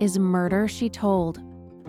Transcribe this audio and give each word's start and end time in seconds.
Is 0.00 0.18
Murder 0.18 0.66
She 0.66 0.88
Told 0.88 1.40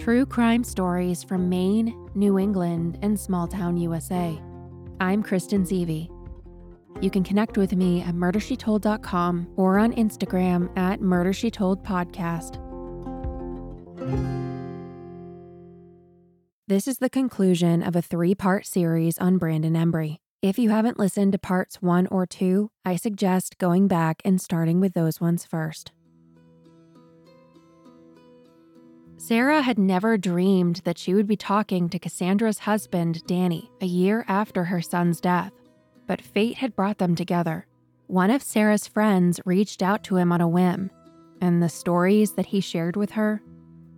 true 0.01 0.25
crime 0.25 0.63
stories 0.63 1.23
from 1.23 1.47
Maine, 1.47 1.95
New 2.15 2.39
England, 2.39 2.97
and 3.03 3.19
small 3.19 3.47
town 3.47 3.77
USA. 3.77 4.41
I'm 4.99 5.21
Kristen 5.21 5.63
Seavey. 5.63 6.09
You 7.01 7.11
can 7.11 7.23
connect 7.23 7.55
with 7.55 7.75
me 7.75 8.01
at 8.01 8.15
murdershetold.com 8.15 9.53
or 9.55 9.77
on 9.77 9.93
Instagram 9.93 10.75
at 10.75 11.01
murdershetoldpodcast. 11.01 12.57
This 16.67 16.87
is 16.87 16.97
the 16.97 17.09
conclusion 17.09 17.83
of 17.83 17.95
a 17.95 18.01
three 18.01 18.33
part 18.33 18.65
series 18.65 19.19
on 19.19 19.37
Brandon 19.37 19.73
Embry. 19.73 20.17
If 20.41 20.57
you 20.57 20.71
haven't 20.71 20.97
listened 20.97 21.33
to 21.33 21.37
parts 21.37 21.79
one 21.81 22.07
or 22.07 22.25
two, 22.25 22.71
I 22.83 22.95
suggest 22.95 23.59
going 23.59 23.87
back 23.87 24.21
and 24.25 24.41
starting 24.41 24.79
with 24.79 24.93
those 24.93 25.21
ones 25.21 25.45
first. 25.45 25.91
Sarah 29.23 29.61
had 29.61 29.77
never 29.77 30.17
dreamed 30.17 30.77
that 30.77 30.97
she 30.97 31.13
would 31.13 31.27
be 31.27 31.35
talking 31.35 31.89
to 31.89 31.99
Cassandra's 31.99 32.57
husband, 32.57 33.23
Danny, 33.27 33.69
a 33.79 33.85
year 33.85 34.25
after 34.27 34.63
her 34.63 34.81
son's 34.81 35.21
death. 35.21 35.51
But 36.07 36.23
fate 36.23 36.55
had 36.55 36.75
brought 36.75 36.97
them 36.97 37.13
together. 37.13 37.67
One 38.07 38.31
of 38.31 38.41
Sarah's 38.41 38.87
friends 38.87 39.39
reached 39.45 39.83
out 39.83 40.03
to 40.05 40.15
him 40.15 40.31
on 40.31 40.41
a 40.41 40.47
whim, 40.47 40.89
and 41.39 41.61
the 41.61 41.69
stories 41.69 42.33
that 42.33 42.47
he 42.47 42.61
shared 42.61 42.95
with 42.95 43.11
her, 43.11 43.43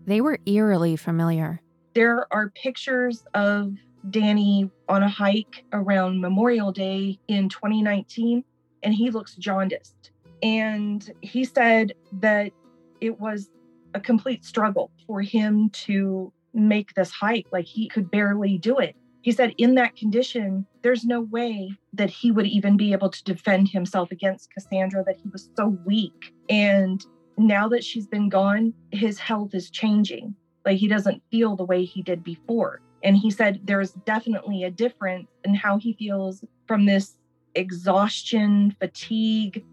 they 0.06 0.20
were 0.20 0.40
eerily 0.46 0.98
familiar. 0.98 1.62
There 1.94 2.28
are 2.34 2.50
pictures 2.50 3.24
of 3.34 3.72
Danny 4.10 4.70
on 4.90 5.04
a 5.04 5.10
hike 5.10 5.64
around 5.72 6.20
Memorial 6.20 6.74
Day 6.74 7.18
in 7.30 7.48
2019, 7.48 8.44
and 8.84 8.94
he 8.94 9.10
looks 9.10 9.36
jaundiced. 9.36 10.12
And 10.44 11.10
he 11.22 11.46
said 11.46 11.94
that 12.12 12.52
it 13.00 13.22
was 13.22 13.50
a 13.94 14.00
complete 14.00 14.46
struggle 14.46 14.92
for 15.08 15.22
him 15.22 15.70
to 15.70 16.32
make 16.54 16.94
this 16.94 17.12
hike. 17.12 17.48
Like 17.52 17.66
he 17.66 17.90
could 17.90 18.12
barely 18.12 18.58
do 18.58 18.78
it. 18.80 18.96
He 19.22 19.32
said, 19.32 19.54
in 19.58 19.76
that 19.76 19.96
condition, 19.96 20.66
there's 20.82 21.06
no 21.06 21.22
way 21.22 21.72
that 21.94 22.10
he 22.10 22.30
would 22.30 22.46
even 22.46 22.76
be 22.76 22.92
able 22.92 23.10
to 23.10 23.24
defend 23.24 23.70
himself 23.70 24.12
against 24.12 24.54
Cassandra, 24.54 25.04
that 25.06 25.16
he 25.16 25.30
was 25.30 25.50
so 25.56 25.78
weak. 25.86 26.34
And 26.50 27.04
now 27.38 27.70
that 27.70 27.86
she's 27.86 28.06
been 28.06 28.28
gone, 28.28 28.74
his 28.92 29.18
health 29.18 29.56
is 29.56 29.70
changing. 29.70 30.36
Like 30.66 30.78
he 30.78 30.90
doesn't 30.90 31.24
feel 31.32 31.56
the 31.56 31.64
way 31.64 31.86
he 31.86 32.02
did 32.02 32.22
before. 32.22 32.82
And 33.02 33.16
he 33.16 33.32
said 33.32 33.62
there's 33.64 33.92
definitely 34.06 34.64
a 34.64 34.72
difference 34.72 35.28
in 35.46 35.56
how 35.56 35.78
he 35.78 35.94
feels 35.94 36.44
from 36.68 36.86
this 36.86 37.16
exhaustion, 37.56 38.76
fatigue, 38.80 39.64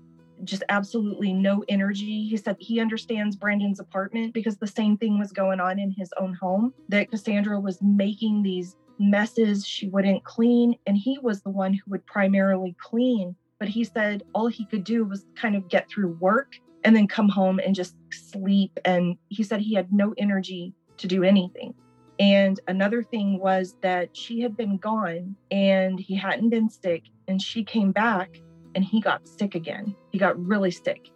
just 0.44 0.62
absolutely 0.68 1.32
no 1.32 1.64
energy. 1.68 2.26
He 2.28 2.36
said 2.36 2.56
he 2.58 2.80
understands 2.80 3.36
Brandon's 3.36 3.80
apartment 3.80 4.34
because 4.34 4.56
the 4.56 4.66
same 4.66 4.96
thing 4.96 5.18
was 5.18 5.32
going 5.32 5.60
on 5.60 5.78
in 5.78 5.90
his 5.90 6.12
own 6.20 6.34
home, 6.34 6.72
that 6.88 7.10
Cassandra 7.10 7.60
was 7.60 7.80
making 7.82 8.42
these 8.42 8.76
messes 8.98 9.66
she 9.66 9.88
wouldn't 9.88 10.24
clean. 10.24 10.74
And 10.86 10.96
he 10.96 11.18
was 11.22 11.42
the 11.42 11.50
one 11.50 11.72
who 11.72 11.90
would 11.90 12.06
primarily 12.06 12.76
clean. 12.80 13.34
But 13.58 13.68
he 13.68 13.84
said 13.84 14.22
all 14.34 14.46
he 14.46 14.64
could 14.64 14.84
do 14.84 15.04
was 15.04 15.26
kind 15.36 15.56
of 15.56 15.68
get 15.68 15.88
through 15.88 16.16
work 16.20 16.54
and 16.84 16.96
then 16.96 17.06
come 17.06 17.28
home 17.28 17.58
and 17.58 17.74
just 17.74 17.94
sleep. 18.10 18.78
And 18.84 19.16
he 19.28 19.42
said 19.42 19.60
he 19.60 19.74
had 19.74 19.92
no 19.92 20.14
energy 20.16 20.74
to 20.98 21.06
do 21.06 21.22
anything. 21.22 21.74
And 22.18 22.60
another 22.68 23.02
thing 23.02 23.38
was 23.38 23.76
that 23.80 24.14
she 24.14 24.40
had 24.40 24.56
been 24.56 24.76
gone 24.76 25.36
and 25.50 25.98
he 25.98 26.14
hadn't 26.14 26.50
been 26.50 26.68
sick. 26.68 27.04
And 27.28 27.40
she 27.40 27.64
came 27.64 27.92
back 27.92 28.40
and 28.74 28.84
he 28.84 29.00
got 29.00 29.26
sick 29.26 29.54
again. 29.54 29.94
He 30.10 30.18
got 30.18 30.38
really 30.38 30.70
sick. 30.70 31.10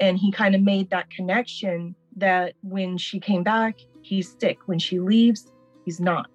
And 0.00 0.18
he 0.18 0.32
kind 0.32 0.54
of 0.54 0.62
made 0.62 0.90
that 0.90 1.10
connection 1.10 1.94
that 2.16 2.54
when 2.62 2.98
she 2.98 3.20
came 3.20 3.42
back, 3.42 3.78
he's 4.02 4.36
sick. 4.40 4.58
When 4.66 4.78
she 4.78 4.98
leaves, 4.98 5.52
he's 5.84 6.00
not. 6.00 6.30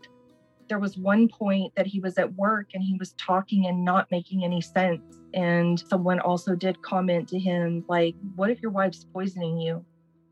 There 0.67 0.79
was 0.79 0.97
one 0.97 1.27
point 1.27 1.73
that 1.75 1.85
he 1.85 1.99
was 1.99 2.17
at 2.17 2.33
work 2.35 2.69
and 2.73 2.83
he 2.83 2.95
was 2.97 3.13
talking 3.13 3.67
and 3.67 3.85
not 3.85 4.09
making 4.11 4.43
any 4.43 4.61
sense. 4.61 5.01
And 5.33 5.79
someone 5.79 6.19
also 6.19 6.55
did 6.55 6.81
comment 6.81 7.27
to 7.29 7.39
him, 7.39 7.83
like, 7.87 8.15
what 8.35 8.49
if 8.49 8.61
your 8.61 8.71
wife's 8.71 9.05
poisoning 9.13 9.59
you? 9.59 9.85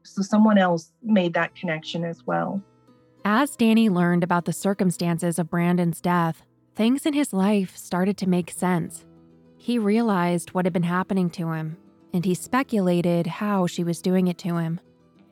So 0.03 0.21
someone 0.21 0.57
else 0.57 0.91
made 1.01 1.33
that 1.33 1.55
connection 1.55 2.03
as 2.03 2.25
well. 2.25 2.61
As 3.25 3.55
Danny 3.55 3.89
learned 3.89 4.23
about 4.23 4.45
the 4.45 4.53
circumstances 4.53 5.39
of 5.39 5.49
Brandon's 5.49 6.01
death, 6.01 6.43
things 6.75 7.05
in 7.05 7.13
his 7.13 7.31
life 7.31 7.77
started 7.77 8.17
to 8.17 8.27
make 8.27 8.51
sense. 8.51 9.05
He 9.63 9.79
realized 9.79 10.49
what 10.49 10.65
had 10.65 10.73
been 10.73 10.83
happening 10.83 11.29
to 11.29 11.53
him, 11.53 11.77
and 12.13 12.25
he 12.25 12.35
speculated 12.35 13.25
how 13.25 13.65
she 13.65 13.81
was 13.81 14.01
doing 14.01 14.27
it 14.27 14.37
to 14.39 14.57
him. 14.57 14.81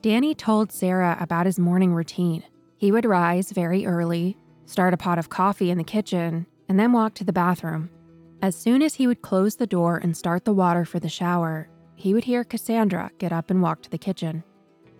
Danny 0.01 0.33
told 0.33 0.71
Sarah 0.71 1.17
about 1.19 1.47
his 1.47 1.59
morning 1.59 1.93
routine. 1.93 2.41
He 2.77 2.93
would 2.93 3.03
rise 3.03 3.51
very 3.51 3.85
early, 3.85 4.37
start 4.65 4.93
a 4.93 4.97
pot 4.97 5.19
of 5.19 5.27
coffee 5.27 5.69
in 5.69 5.77
the 5.77 5.83
kitchen, 5.83 6.47
and 6.69 6.79
then 6.79 6.93
walk 6.93 7.13
to 7.15 7.25
the 7.25 7.33
bathroom. 7.33 7.89
As 8.41 8.55
soon 8.55 8.81
as 8.81 8.93
he 8.93 9.05
would 9.05 9.21
close 9.21 9.57
the 9.57 9.67
door 9.67 9.97
and 9.97 10.15
start 10.15 10.45
the 10.45 10.53
water 10.53 10.85
for 10.85 11.01
the 11.01 11.09
shower, 11.09 11.67
he 11.95 12.13
would 12.13 12.23
hear 12.23 12.45
Cassandra 12.45 13.11
get 13.17 13.33
up 13.33 13.51
and 13.51 13.61
walk 13.61 13.81
to 13.81 13.89
the 13.89 13.97
kitchen. 13.97 14.45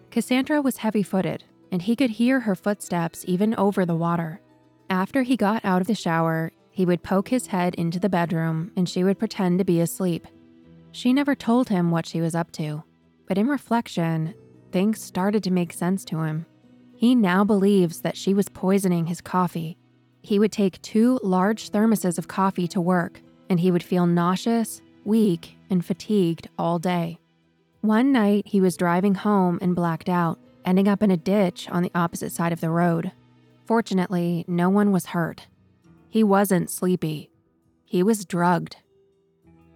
Cassandra 0.10 0.62
was 0.62 0.76
heavy 0.76 1.04
footed, 1.04 1.46
and 1.72 1.84
he 1.84 1.96
could 1.96 2.10
hear 2.10 2.42
her 2.42 2.54
footsteps 2.54 3.24
even 3.26 3.56
over 3.56 3.86
the 3.86 3.96
water. 3.96 4.42
After 4.90 5.24
he 5.24 5.38
got 5.38 5.64
out 5.64 5.80
of 5.80 5.88
the 5.88 5.96
shower, 5.96 6.52
he 6.72 6.86
would 6.86 7.04
poke 7.04 7.28
his 7.28 7.48
head 7.48 7.76
into 7.76 8.00
the 8.00 8.10
bedroom 8.10 8.72
and 8.76 8.88
she 8.88 9.04
would 9.04 9.20
pretend 9.20 9.60
to 9.60 9.66
be 9.66 9.82
asleep. 9.82 10.28
She 10.92 11.14
never 11.14 11.36
told 11.36 11.70
him 11.70 11.92
what 11.92 12.06
she 12.06 12.22
was 12.22 12.34
up 12.34 12.52
to, 12.54 12.84
but 13.28 13.38
in 13.38 13.48
reflection, 13.48 14.34
things 14.72 15.02
started 15.02 15.44
to 15.44 15.52
make 15.52 15.74
sense 15.74 16.04
to 16.06 16.20
him. 16.22 16.46
He 16.96 17.16
now 17.16 17.44
believes 17.44 18.02
that 18.02 18.18
she 18.18 18.34
was 18.34 18.50
poisoning 18.50 19.08
his 19.08 19.22
coffee. 19.22 19.78
He 20.22 20.40
would 20.40 20.52
take 20.52 20.82
two 20.82 21.20
large 21.24 21.72
thermoses 21.72 22.18
of 22.18 22.28
coffee 22.28 22.68
to 22.70 22.82
work, 22.82 23.22
and 23.50 23.60
he 23.60 23.72
would 23.72 23.84
feel 23.84 24.06
nauseous, 24.06 24.82
weak, 25.04 25.58
and 25.70 25.84
fatigued 25.84 26.48
all 26.58 26.78
day. 26.80 27.18
One 27.82 28.12
night, 28.12 28.46
he 28.46 28.62
was 28.62 28.78
driving 28.78 29.16
home 29.16 29.58
and 29.62 29.76
blacked 29.76 30.10
out, 30.10 30.40
ending 30.64 30.88
up 30.88 31.02
in 31.02 31.10
a 31.10 31.18
ditch 31.18 31.68
on 31.72 31.82
the 31.82 31.92
opposite 31.96 32.32
side 32.32 32.54
of 32.54 32.62
the 32.62 32.70
road. 32.70 33.12
Fortunately, 33.66 34.46
no 34.48 34.70
one 34.70 34.92
was 34.92 35.08
hurt. 35.08 35.48
He 36.12 36.26
wasn't 36.26 36.70
sleepy, 36.70 37.32
he 37.86 38.04
was 38.04 38.26
drugged. 38.26 38.76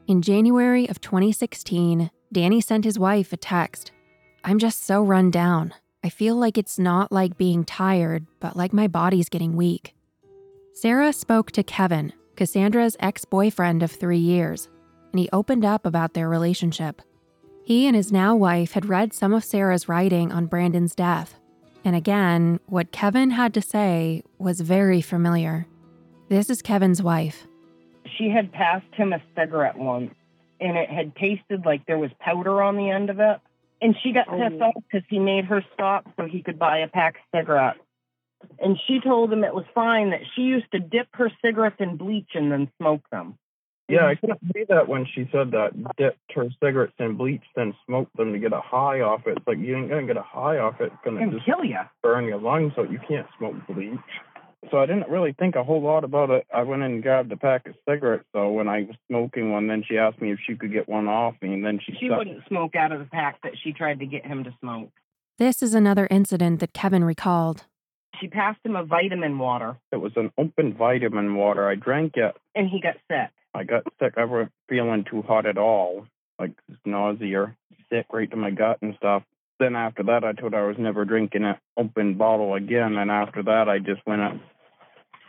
In 0.06 0.22
January 0.22 0.88
of 0.90 1.00
2016, 1.00 2.12
Danny 2.32 2.60
sent 2.60 2.84
his 2.84 3.00
wife 3.00 3.32
a 3.32 3.38
text 3.38 3.94
I'm 4.44 4.60
just 4.60 4.86
so 4.86 5.02
run 5.02 5.32
down. 5.32 5.74
I 6.04 6.10
feel 6.10 6.36
like 6.36 6.58
it's 6.58 6.78
not 6.78 7.12
like 7.12 7.38
being 7.38 7.64
tired, 7.64 8.28
but 8.40 8.56
like 8.56 8.74
my 8.74 8.88
body's 8.88 9.30
getting 9.30 9.56
weak. 9.56 9.96
Sarah 10.74 11.14
spoke 11.14 11.52
to 11.54 11.64
Kevin, 11.64 12.14
Cassandra's 12.36 12.98
ex 13.00 13.24
boyfriend 13.26 13.82
of 13.82 13.92
three 13.92 14.20
years, 14.20 14.68
and 15.12 15.20
he 15.20 15.30
opened 15.32 15.64
up 15.64 15.86
about 15.86 16.14
their 16.14 16.28
relationship. 16.28 17.02
He 17.64 17.88
and 17.88 17.96
his 17.96 18.12
now 18.12 18.36
wife 18.36 18.74
had 18.74 18.90
read 18.90 19.14
some 19.14 19.34
of 19.34 19.46
Sarah's 19.46 19.88
writing 19.88 20.34
on 20.34 20.46
Brandon's 20.48 20.94
death. 20.94 21.36
And 21.86 21.96
again, 21.96 22.60
what 22.66 22.92
Kevin 22.92 23.32
had 23.32 23.54
to 23.54 23.62
say 23.62 24.22
was 24.38 24.60
very 24.60 25.02
familiar. 25.02 25.66
This 26.28 26.50
is 26.50 26.62
Kevin's 26.62 27.04
wife. 27.04 27.48
She 28.18 28.30
had 28.30 28.52
passed 28.52 28.94
him 28.94 29.14
a 29.14 29.22
cigarette 29.36 29.78
once, 29.78 30.14
and 30.60 30.78
it 30.78 30.90
had 30.90 31.16
tasted 31.16 31.66
like 31.66 31.86
there 31.86 32.00
was 32.00 32.12
powder 32.20 32.62
on 32.64 32.78
the 32.78 32.90
end 32.90 33.10
of 33.10 33.20
it. 33.20 33.40
And 33.82 33.96
she 34.02 34.14
got 34.14 34.28
oh, 34.30 34.38
pissed 34.38 34.62
off 34.62 34.74
because 34.90 35.06
he 35.10 35.20
made 35.20 35.46
her 35.46 35.64
stop 35.74 36.08
so 36.18 36.26
he 36.26 36.42
could 36.42 36.58
buy 36.58 36.80
a 36.80 36.88
pack 36.88 37.16
of 37.16 37.40
cigarettes. 37.40 37.80
And 38.60 38.78
she 38.88 39.00
told 39.02 39.32
him 39.32 39.44
it 39.44 39.54
was 39.54 39.66
fine 39.76 40.12
that 40.12 40.22
she 40.36 40.44
used 40.44 40.72
to 40.72 40.80
dip 40.80 41.08
her 41.14 41.32
cigarettes 41.44 41.78
in 41.80 41.98
bleach 41.98 42.30
and 42.34 42.52
then 42.52 42.72
smoke 42.80 43.02
them. 43.12 43.38
Yeah, 43.88 44.08
I 44.08 44.16
couldn't 44.16 44.40
see 44.54 44.64
that 44.70 44.88
when 44.88 45.06
she 45.14 45.30
said 45.32 45.52
that. 45.52 45.72
Dipped 45.98 46.32
her 46.34 46.48
cigarettes 46.64 46.94
in 46.98 47.18
bleach, 47.18 47.44
then 47.56 47.76
smoked 47.86 48.18
them 48.18 48.34
to 48.34 48.40
get 48.40 48.52
a 48.52 48.62
high 48.62 49.02
off 49.02 49.28
it. 49.28 49.38
It's 49.38 49.48
like 49.48 49.60
you 49.60 49.76
ain't 49.76 49.90
gonna 49.90 50.08
get 50.08 50.18
a 50.18 50.24
high 50.24 50.58
off 50.58 50.82
it. 50.82 50.86
It's 50.86 50.96
gonna 51.04 51.22
And 51.22 51.34
just 51.34 51.46
kill 51.46 51.64
you. 51.64 51.78
burn 52.02 52.26
your 52.26 52.40
lungs, 52.40 52.74
so 52.76 52.84
you 52.84 53.00
can't 53.08 53.28
smoke 53.38 53.56
bleach. 53.68 54.00
So 54.72 54.78
I 54.80 54.86
didn't 54.86 55.10
really 55.10 55.34
think 55.34 55.56
a 55.56 55.64
whole 55.64 55.82
lot 55.82 56.04
about 56.04 56.30
it. 56.30 56.46
I 56.54 56.64
went 56.64 56.84
and 56.84 57.02
grabbed 57.04 57.32
a 57.32 57.38
pack 57.38 57.68
of 57.68 57.76
cigarettes. 57.88 58.26
So 58.34 58.52
when 58.52 58.68
I 58.68 58.82
was 58.82 58.96
smoking 59.08 59.52
one, 59.52 59.68
then 59.68 59.84
she 59.88 59.98
asked 59.98 60.22
me 60.22 60.32
if 60.32 60.40
she 60.46 60.56
could 60.56 60.72
get 60.74 60.88
one 60.90 61.08
off 61.08 61.36
me, 61.42 61.54
and 61.54 61.66
then 61.66 61.80
she 61.86 61.94
She 62.00 62.08
stuck- 62.08 62.20
wouldn't 62.20 62.48
smoke 62.48 62.76
out 62.76 62.92
of 62.92 63.00
the 63.00 63.06
pack 63.06 63.42
that 63.44 63.54
she 63.64 63.74
tried 63.74 64.00
to 64.00 64.06
get 64.06 64.26
him 64.26 64.44
to 64.44 64.54
smoke. 64.60 64.92
This 65.38 65.62
is 65.62 65.74
another 65.74 66.08
incident 66.10 66.60
that 66.62 66.74
Kevin 66.74 67.04
recalled. 67.04 67.66
She 68.22 68.28
passed 68.30 68.60
him 68.64 68.76
a 68.78 68.84
vitamin 68.86 69.38
water, 69.38 69.76
It 69.92 69.98
was 69.98 70.14
an 70.16 70.32
open 70.38 70.74
vitamin 70.74 71.36
water. 71.36 71.68
I 71.68 71.76
drank 71.76 72.16
it. 72.16 72.36
and 72.56 72.70
he 72.70 72.80
got 72.80 72.96
sick. 73.12 73.32
I 73.54 73.64
got 73.66 73.84
sick. 74.00 74.14
I 74.18 74.24
wasn't 74.26 74.52
feeling 74.70 75.04
too 75.04 75.22
hot 75.22 75.46
at 75.46 75.58
all, 75.58 76.08
like 76.40 76.52
nausea, 76.86 77.56
sick 77.90 78.06
right 78.14 78.30
to 78.32 78.38
my 78.38 78.52
gut 78.52 78.78
and 78.82 78.96
stuff. 78.96 79.24
Then 79.60 79.76
after 79.76 80.04
that, 80.04 80.24
I 80.24 80.34
told 80.34 80.54
her 80.54 80.64
I 80.64 80.68
was 80.68 80.78
never 80.78 81.06
drinking 81.06 81.44
an 81.46 81.56
open 81.78 82.16
bottle 82.16 82.54
again. 82.56 82.96
And 82.98 83.10
after 83.12 83.44
that, 83.44 83.70
I 83.70 83.80
just 83.80 84.02
went 84.06 84.22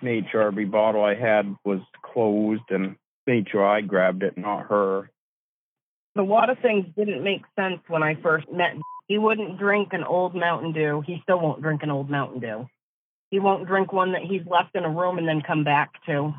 and 0.01 0.09
made 0.09 0.25
sure 0.31 0.43
every 0.43 0.65
bottle 0.65 1.05
I 1.05 1.15
had 1.15 1.57
was 1.65 1.81
closed 2.03 2.63
and 2.71 2.97
made 3.27 3.49
sure 3.51 3.67
I 3.67 3.81
grabbed 3.81 4.23
it, 4.23 4.37
not 4.37 4.67
her. 4.67 5.11
The 6.15 6.25
water 6.25 6.57
things 6.61 6.87
didn't 6.97 7.23
make 7.23 7.43
sense 7.57 7.81
when 7.89 8.03
I 8.03 8.15
first 8.23 8.47
met. 8.51 8.75
He 9.07 9.19
wouldn't 9.19 9.59
drink 9.59 9.93
an 9.93 10.03
old 10.03 10.35
Mountain 10.35 10.73
Dew. 10.73 11.03
He 11.07 11.21
still 11.23 11.41
won't 11.41 11.63
drink 11.63 11.83
an 11.83 11.91
old 11.91 12.09
Mountain 12.11 12.41
Dew. 12.41 12.67
He 13.31 13.39
won't 13.39 13.67
drink 13.67 13.93
one 13.93 14.13
that 14.13 14.23
he's 14.23 14.47
left 14.47 14.75
in 14.75 14.85
a 14.85 14.91
room 14.91 15.19
and 15.19 15.29
then 15.29 15.43
come 15.47 15.65
back 15.65 15.93
to. 16.07 16.33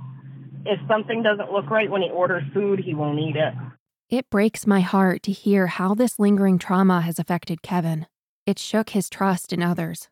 If 0.66 0.80
something 0.88 1.22
doesn't 1.22 1.52
look 1.52 1.70
right 1.70 1.90
when 1.90 2.02
he 2.02 2.10
orders 2.10 2.44
food, 2.54 2.80
he 2.80 2.94
won't 2.94 3.20
eat 3.20 3.36
it. 3.36 3.54
It 4.10 4.30
breaks 4.30 4.66
my 4.66 4.82
heart 4.82 5.22
to 5.24 5.32
hear 5.32 5.68
how 5.68 5.94
this 5.94 6.18
lingering 6.18 6.58
trauma 6.58 7.02
has 7.02 7.20
affected 7.20 7.62
Kevin. 7.62 8.08
It 8.46 8.58
shook 8.58 8.92
his 8.92 9.10
trust 9.10 9.52
in 9.52 9.62
others. 9.62 10.10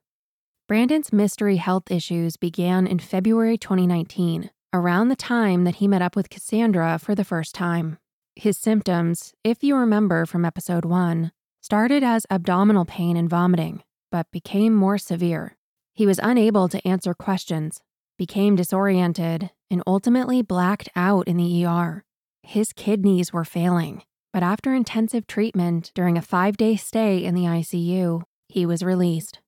Brandon's 0.67 1.13
mystery 1.13 1.57
health 1.57 1.91
issues 1.91 2.37
began 2.37 2.87
in 2.87 2.97
February 2.97 3.55
2019, 3.55 4.49
around 4.73 5.09
the 5.09 5.15
time 5.15 5.63
that 5.63 5.75
he 5.75 5.87
met 5.87 6.01
up 6.01 6.15
with 6.15 6.31
Cassandra 6.31 6.97
for 6.97 7.13
the 7.13 7.23
first 7.23 7.53
time. 7.53 7.99
His 8.35 8.57
symptoms, 8.57 9.35
if 9.43 9.63
you 9.63 9.75
remember 9.75 10.25
from 10.25 10.43
episode 10.43 10.83
1, 10.83 11.31
started 11.61 12.01
as 12.01 12.25
abdominal 12.31 12.83
pain 12.83 13.15
and 13.15 13.29
vomiting, 13.29 13.83
but 14.11 14.31
became 14.31 14.73
more 14.73 14.97
severe. 14.97 15.55
He 15.93 16.07
was 16.07 16.19
unable 16.23 16.67
to 16.69 16.87
answer 16.87 17.13
questions, 17.13 17.81
became 18.17 18.55
disoriented, 18.55 19.51
and 19.69 19.83
ultimately 19.85 20.41
blacked 20.41 20.89
out 20.95 21.27
in 21.27 21.37
the 21.37 21.63
ER. 21.63 22.03
His 22.41 22.73
kidneys 22.73 23.31
were 23.31 23.45
failing, 23.45 24.01
but 24.33 24.41
after 24.41 24.73
intensive 24.73 25.27
treatment 25.27 25.91
during 25.93 26.17
a 26.17 26.23
five 26.23 26.57
day 26.57 26.75
stay 26.75 27.23
in 27.23 27.35
the 27.35 27.43
ICU, 27.43 28.23
he 28.49 28.65
was 28.65 28.81
released. 28.81 29.41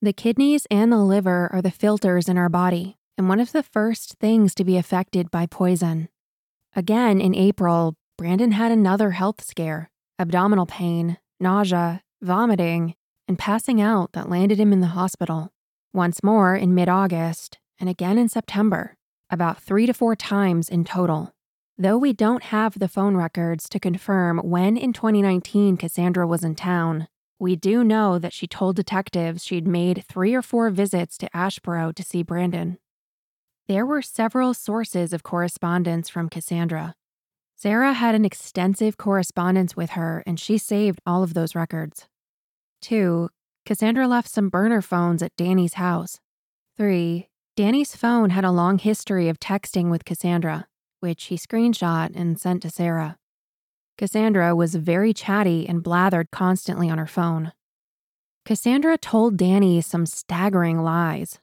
The 0.00 0.12
kidneys 0.12 0.64
and 0.70 0.92
the 0.92 0.98
liver 0.98 1.48
are 1.52 1.60
the 1.60 1.72
filters 1.72 2.28
in 2.28 2.38
our 2.38 2.48
body, 2.48 2.96
and 3.16 3.28
one 3.28 3.40
of 3.40 3.50
the 3.50 3.64
first 3.64 4.14
things 4.20 4.54
to 4.54 4.62
be 4.62 4.76
affected 4.76 5.28
by 5.28 5.46
poison. 5.46 6.08
Again, 6.76 7.20
in 7.20 7.34
April, 7.34 7.96
Brandon 8.16 8.52
had 8.52 8.70
another 8.70 9.10
health 9.10 9.42
scare 9.42 9.90
abdominal 10.20 10.66
pain, 10.66 11.18
nausea, 11.40 12.02
vomiting, 12.22 12.94
and 13.26 13.40
passing 13.40 13.80
out 13.80 14.12
that 14.12 14.28
landed 14.28 14.60
him 14.60 14.72
in 14.72 14.80
the 14.80 14.88
hospital. 14.88 15.50
Once 15.92 16.22
more 16.22 16.54
in 16.54 16.76
mid 16.76 16.88
August, 16.88 17.58
and 17.80 17.90
again 17.90 18.18
in 18.18 18.28
September, 18.28 18.94
about 19.30 19.60
three 19.60 19.84
to 19.84 19.92
four 19.92 20.14
times 20.14 20.68
in 20.68 20.84
total. 20.84 21.32
Though 21.76 21.98
we 21.98 22.12
don't 22.12 22.44
have 22.44 22.78
the 22.78 22.88
phone 22.88 23.16
records 23.16 23.68
to 23.70 23.80
confirm 23.80 24.38
when 24.38 24.76
in 24.76 24.92
2019 24.92 25.76
Cassandra 25.76 26.24
was 26.24 26.44
in 26.44 26.54
town, 26.54 27.08
we 27.38 27.54
do 27.56 27.84
know 27.84 28.18
that 28.18 28.32
she 28.32 28.46
told 28.46 28.76
detectives 28.76 29.44
she'd 29.44 29.66
made 29.66 30.04
three 30.08 30.34
or 30.34 30.42
four 30.42 30.70
visits 30.70 31.16
to 31.18 31.30
Asheboro 31.34 31.94
to 31.94 32.02
see 32.02 32.22
Brandon. 32.22 32.78
There 33.68 33.86
were 33.86 34.02
several 34.02 34.54
sources 34.54 35.12
of 35.12 35.22
correspondence 35.22 36.08
from 36.08 36.28
Cassandra. 36.28 36.94
Sarah 37.54 37.92
had 37.92 38.14
an 38.14 38.24
extensive 38.24 38.96
correspondence 38.96 39.76
with 39.76 39.90
her, 39.90 40.22
and 40.26 40.38
she 40.38 40.58
saved 40.58 41.00
all 41.04 41.22
of 41.22 41.34
those 41.34 41.54
records. 41.54 42.06
Two, 42.80 43.30
Cassandra 43.66 44.08
left 44.08 44.28
some 44.28 44.48
burner 44.48 44.80
phones 44.80 45.22
at 45.22 45.36
Danny's 45.36 45.74
house. 45.74 46.20
Three, 46.76 47.28
Danny's 47.56 47.96
phone 47.96 48.30
had 48.30 48.44
a 48.44 48.52
long 48.52 48.78
history 48.78 49.28
of 49.28 49.40
texting 49.40 49.90
with 49.90 50.04
Cassandra, 50.04 50.68
which 51.00 51.24
he 51.24 51.36
screenshot 51.36 52.14
and 52.14 52.40
sent 52.40 52.62
to 52.62 52.70
Sarah. 52.70 53.18
Cassandra 53.98 54.54
was 54.54 54.76
very 54.76 55.12
chatty 55.12 55.68
and 55.68 55.82
blathered 55.82 56.30
constantly 56.30 56.88
on 56.88 56.98
her 56.98 57.06
phone. 57.06 57.52
Cassandra 58.46 58.96
told 58.96 59.36
Danny 59.36 59.80
some 59.80 60.06
staggering 60.06 60.80
lies. 60.80 61.40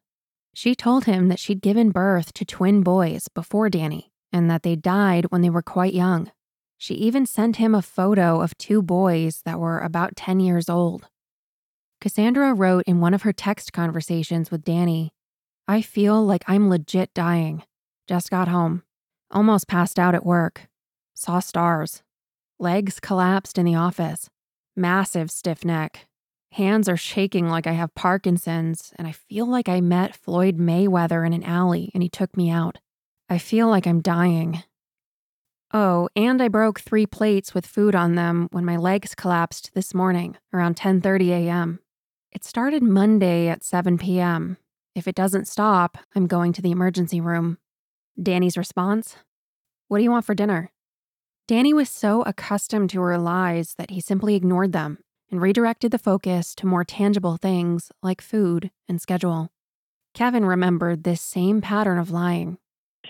She 0.54 0.74
told 0.74 1.04
him 1.04 1.28
that 1.28 1.38
she'd 1.38 1.62
given 1.62 1.92
birth 1.92 2.34
to 2.34 2.46
twin 2.46 2.82
boys 2.82 3.28
before 3.28 3.70
Danny 3.70 4.14
and 4.32 4.50
that 4.50 4.64
they 4.64 4.78
died 4.78 5.26
when 5.26 5.42
they 5.42 5.50
were 5.50 5.62
quite 5.62 5.94
young. 5.94 6.32
She 6.78 6.94
even 6.96 7.26
sent 7.26 7.58
him 7.58 7.76
a 7.76 7.82
photo 7.82 8.42
of 8.42 8.58
two 8.58 8.82
boys 8.82 9.42
that 9.44 9.60
were 9.60 9.80
about 9.80 10.16
10 10.16 10.40
years 10.40 10.70
old. 10.70 11.10
Cassandra 12.00 12.54
wrote 12.54 12.86
in 12.88 13.02
one 13.02 13.14
of 13.14 13.24
her 13.24 13.34
text 13.34 13.74
conversations 13.74 14.50
with 14.50 14.64
Danny 14.64 15.12
I 15.68 15.82
feel 15.82 16.24
like 16.24 16.44
I'm 16.48 16.70
legit 16.70 17.14
dying. 17.14 17.64
Just 18.08 18.30
got 18.30 18.48
home. 18.48 18.84
Almost 19.32 19.68
passed 19.68 19.98
out 19.98 20.14
at 20.14 20.26
work. 20.26 20.68
Saw 21.16 21.40
stars. 21.40 22.04
Legs 22.60 23.02
collapsed 23.02 23.58
in 23.58 23.66
the 23.66 23.76
office. 23.76 24.30
Massive 24.78 25.30
stiff 25.30 25.66
neck. 25.66 26.08
Hands 26.54 26.88
are 26.88 26.96
shaking 26.96 27.50
like 27.50 27.68
I 27.68 27.74
have 27.74 27.94
Parkinson's, 27.96 28.94
and 28.98 29.06
I 29.06 29.12
feel 29.12 29.46
like 29.46 29.68
I 29.68 29.82
met 29.82 30.16
Floyd 30.16 30.58
Mayweather 30.58 31.28
in 31.28 31.34
an 31.34 31.44
alley 31.44 31.92
and 31.94 32.02
he 32.02 32.08
took 32.08 32.38
me 32.38 32.50
out. 32.50 32.78
I 33.30 33.40
feel 33.40 33.68
like 33.68 33.86
I'm 33.86 34.00
dying. 34.00 34.64
Oh, 35.74 36.08
and 36.16 36.42
I 36.42 36.48
broke 36.48 36.80
three 36.80 37.06
plates 37.06 37.54
with 37.54 37.68
food 37.68 37.94
on 37.94 38.16
them 38.16 38.48
when 38.52 38.64
my 38.64 38.78
legs 38.78 39.16
collapsed 39.16 39.72
this 39.74 39.94
morning 39.94 40.38
around 40.54 40.78
10:30 40.78 41.32
a.m. 41.32 41.80
It 42.32 42.46
started 42.46 42.84
Monday 42.84 43.50
at 43.50 43.66
7 43.66 43.98
p.m. 43.98 44.56
If 44.96 45.10
it 45.10 45.16
doesn't 45.16 45.50
stop, 45.50 45.98
I'm 46.16 46.28
going 46.28 46.54
to 46.54 46.62
the 46.62 46.72
emergency 46.72 47.20
room. 47.20 47.58
Danny's 48.22 48.58
response 48.58 49.18
What 49.90 49.98
do 49.98 50.06
you 50.06 50.12
want 50.12 50.26
for 50.26 50.34
dinner? 50.34 50.72
Danny 51.48 51.74
was 51.76 51.92
so 51.92 52.24
accustomed 52.24 52.90
to 52.90 53.02
her 53.02 53.20
lies 53.20 53.76
that 53.78 53.92
he 53.92 54.02
simply 54.02 54.34
ignored 54.34 54.72
them 54.72 54.98
and 55.30 55.40
redirected 55.40 55.92
the 55.92 56.00
focus 56.00 56.56
to 56.56 56.66
more 56.66 56.84
tangible 56.84 57.38
things 57.38 57.92
like 58.02 58.20
food 58.20 58.72
and 58.90 59.00
schedule. 59.00 59.50
Kevin 60.16 60.46
remembered 60.46 61.04
this 61.04 61.22
same 61.22 61.62
pattern 61.62 62.00
of 62.00 62.10
lying. 62.10 62.58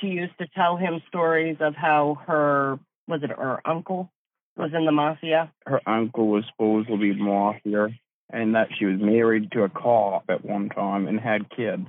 She 0.01 0.07
used 0.07 0.38
to 0.39 0.48
tell 0.53 0.75
him 0.75 1.01
stories 1.07 1.57
of 1.62 1.75
how 1.75 2.17
her, 2.27 2.77
was 3.07 3.24
it 3.24 3.29
her 3.29 3.62
uncle, 3.65 4.12
was 4.57 4.71
in 4.74 4.86
the 4.86 4.91
mafia. 4.91 5.53
Her 5.65 5.79
uncle 5.88 6.27
was 6.27 6.43
supposed 6.51 6.89
to 6.89 6.98
be 6.98 7.13
mafia, 7.13 7.88
and 8.33 8.53
that 8.53 8.67
she 8.77 8.83
was 8.83 9.00
married 9.00 9.50
to 9.53 9.63
a 9.63 9.69
cop 9.69 10.25
at 10.27 10.43
one 10.43 10.67
time 10.67 11.07
and 11.07 11.21
had 11.21 11.50
kids. 11.55 11.88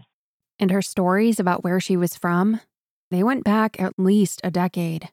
And 0.61 0.71
her 0.71 0.83
stories 0.83 1.41
about 1.41 1.65
where 1.65 1.81
she 1.81 1.97
was 1.97 2.17
from, 2.17 2.61
they 3.11 3.25
went 3.25 3.43
back 3.43 3.81
at 3.81 3.95
least 3.99 4.41
a 4.45 4.51
decade. 4.53 5.09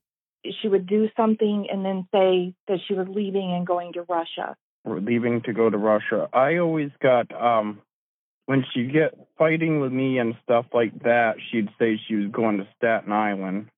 She 0.62 0.68
would 0.68 0.88
do 0.88 1.10
something 1.16 1.68
and 1.72 1.86
then 1.86 2.08
say 2.12 2.54
that 2.68 2.80
she 2.88 2.94
was 2.94 3.08
leaving 3.10 3.54
and 3.54 3.66
going 3.66 3.94
to 3.94 4.04
Russia. 4.04 4.56
Or 4.86 5.00
leaving 5.00 5.42
to 5.44 5.54
go 5.54 5.70
to 5.70 5.78
Russia. 5.78 6.28
I 6.34 6.58
always 6.58 6.92
got 7.02 7.34
um 7.34 7.82
when 8.46 8.66
she'd 8.74 8.92
get 8.92 9.14
fighting 9.38 9.80
with 9.80 9.92
me 9.92 10.18
and 10.18 10.36
stuff 10.44 10.66
like 10.74 11.04
that, 11.04 11.36
she'd 11.52 11.70
say 11.80 12.00
she 12.08 12.16
was 12.16 12.32
going 12.32 12.58
to 12.58 12.68
Staten 12.78 13.12
Island. 13.12 13.70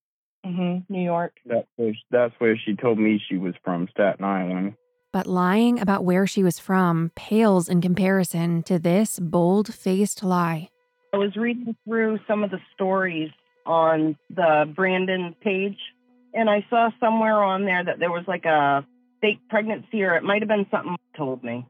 Mm-hmm. 0.46 0.94
New 0.94 1.04
York. 1.04 1.34
That's 1.46 1.68
where 1.76 1.94
that's 2.12 2.34
where 2.38 2.58
she 2.58 2.76
told 2.76 3.00
me 3.00 3.22
she 3.30 3.38
was 3.38 3.56
from, 3.64 3.88
Staten 3.92 4.24
Island. 4.24 4.76
But 5.12 5.28
lying 5.28 5.80
about 5.80 6.04
where 6.04 6.28
she 6.28 6.44
was 6.44 6.60
from 6.60 7.12
pales 7.16 7.70
in 7.70 7.82
comparison 7.82 8.64
to 8.64 8.78
this 8.78 9.18
bold 9.18 9.74
faced 9.74 10.24
lie. 10.24 10.70
I 11.14 11.18
was 11.18 11.36
reading 11.36 11.76
through 11.86 12.20
some 12.28 12.44
of 12.44 12.52
the 12.52 12.60
stories 12.74 13.32
on 13.66 14.18
the 14.30 14.72
Brandon 14.76 15.34
page, 15.42 15.78
and 16.36 16.50
I 16.50 16.66
saw 16.70 16.90
somewhere 17.00 17.42
on 17.42 17.66
there 17.66 17.84
that 17.84 18.00
there 18.00 18.12
was 18.12 18.26
like 18.28 18.46
a 18.46 18.86
fake 19.22 19.40
pregnancy, 19.50 20.04
or 20.04 20.16
it 20.16 20.24
might 20.24 20.42
have 20.42 20.50
been 20.50 20.68
something 20.70 20.96
told 21.18 21.44
me. 21.44 21.66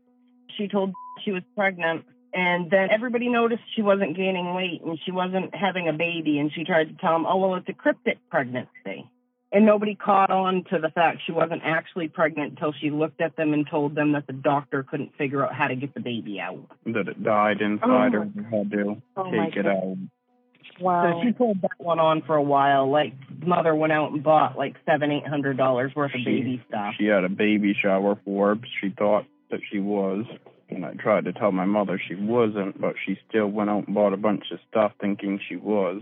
She 0.58 0.68
told 0.68 0.94
she 1.24 1.32
was 1.32 1.44
pregnant, 1.56 2.04
and 2.34 2.70
then 2.70 2.90
everybody 2.92 3.30
noticed 3.30 3.62
she 3.76 3.82
wasn't 3.82 4.18
gaining 4.18 4.54
weight 4.54 4.82
and 4.84 5.00
she 5.06 5.12
wasn't 5.12 5.54
having 5.56 5.88
a 5.88 5.94
baby, 5.94 6.40
and 6.40 6.52
she 6.54 6.64
tried 6.66 6.90
to 6.90 6.96
tell 6.96 7.14
them, 7.14 7.26
oh, 7.26 7.38
well, 7.38 7.56
it's 7.56 7.70
a 7.70 7.74
cryptic 7.74 8.18
pregnancy. 8.30 9.10
And 9.52 9.66
nobody 9.66 9.96
caught 9.96 10.32
on 10.32 10.66
to 10.72 10.80
the 10.80 10.90
fact 10.90 11.22
she 11.26 11.32
wasn't 11.32 11.62
actually 11.64 12.10
pregnant 12.10 12.52
until 12.52 12.74
she 12.74 12.90
looked 12.90 13.22
at 13.22 13.38
them 13.38 13.54
and 13.54 13.66
told 13.70 13.96
them 13.96 14.12
that 14.12 14.28
the 14.28 14.34
doctor 14.34 14.84
couldn't 14.84 15.16
figure 15.18 15.46
out 15.46 15.54
how 15.54 15.68
to 15.68 15.76
get 15.76 15.94
the 15.94 16.02
baby 16.02 16.42
out. 16.42 16.68
That 16.86 17.08
it 17.08 17.24
died 17.24 17.62
inside 17.62 18.16
Oh. 18.16 18.20
her 18.20 18.22
and 18.24 18.46
had 18.48 18.72
to 18.72 19.02
Oh 19.16 19.32
take 19.32 19.56
it 19.56 19.64
God. 19.64 19.72
out. 19.72 19.98
Wow. 20.80 21.22
So 21.22 21.28
she 21.28 21.34
pulled 21.34 21.62
that 21.62 21.72
one 21.78 22.00
on 22.00 22.22
for 22.22 22.36
a 22.36 22.44
while. 22.44 22.90
Like 22.90 23.14
mother 23.46 23.74
went 23.76 23.94
out 23.94 24.12
and 24.12 24.24
bought 24.24 24.58
like 24.58 24.76
seven, 24.86 25.12
eight 25.12 25.28
hundred 25.28 25.58
dollars 25.58 25.94
worth 25.96 26.14
of 26.14 26.22
baby 26.26 26.64
stuff. 26.68 26.96
She 26.98 27.06
had 27.06 27.24
a 27.24 27.30
baby 27.30 27.76
shower 27.80 28.20
for 28.26 28.56
her. 28.56 28.62
She 28.82 28.90
thought 28.90 29.26
that 29.52 29.62
she 29.72 29.80
was. 29.80 30.26
And 30.70 30.86
I 30.86 30.94
tried 30.94 31.26
to 31.26 31.34
tell 31.34 31.52
my 31.52 31.66
mother 31.66 32.02
she 32.08 32.16
wasn't, 32.16 32.82
but 32.82 32.96
she 33.06 33.20
still 33.30 33.48
went 33.48 33.70
out 33.70 33.86
and 33.86 33.96
bought 33.96 34.14
a 34.14 34.18
bunch 34.18 34.46
of 34.52 34.60
stuff 34.70 34.94
thinking 35.00 35.40
she 35.48 35.56
was. 35.56 36.02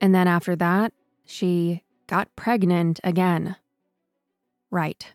And 0.00 0.14
then 0.14 0.28
after 0.28 0.54
that, 0.56 0.92
she 1.24 1.82
got 2.06 2.34
pregnant 2.36 3.00
again. 3.02 3.56
Right. 4.70 5.14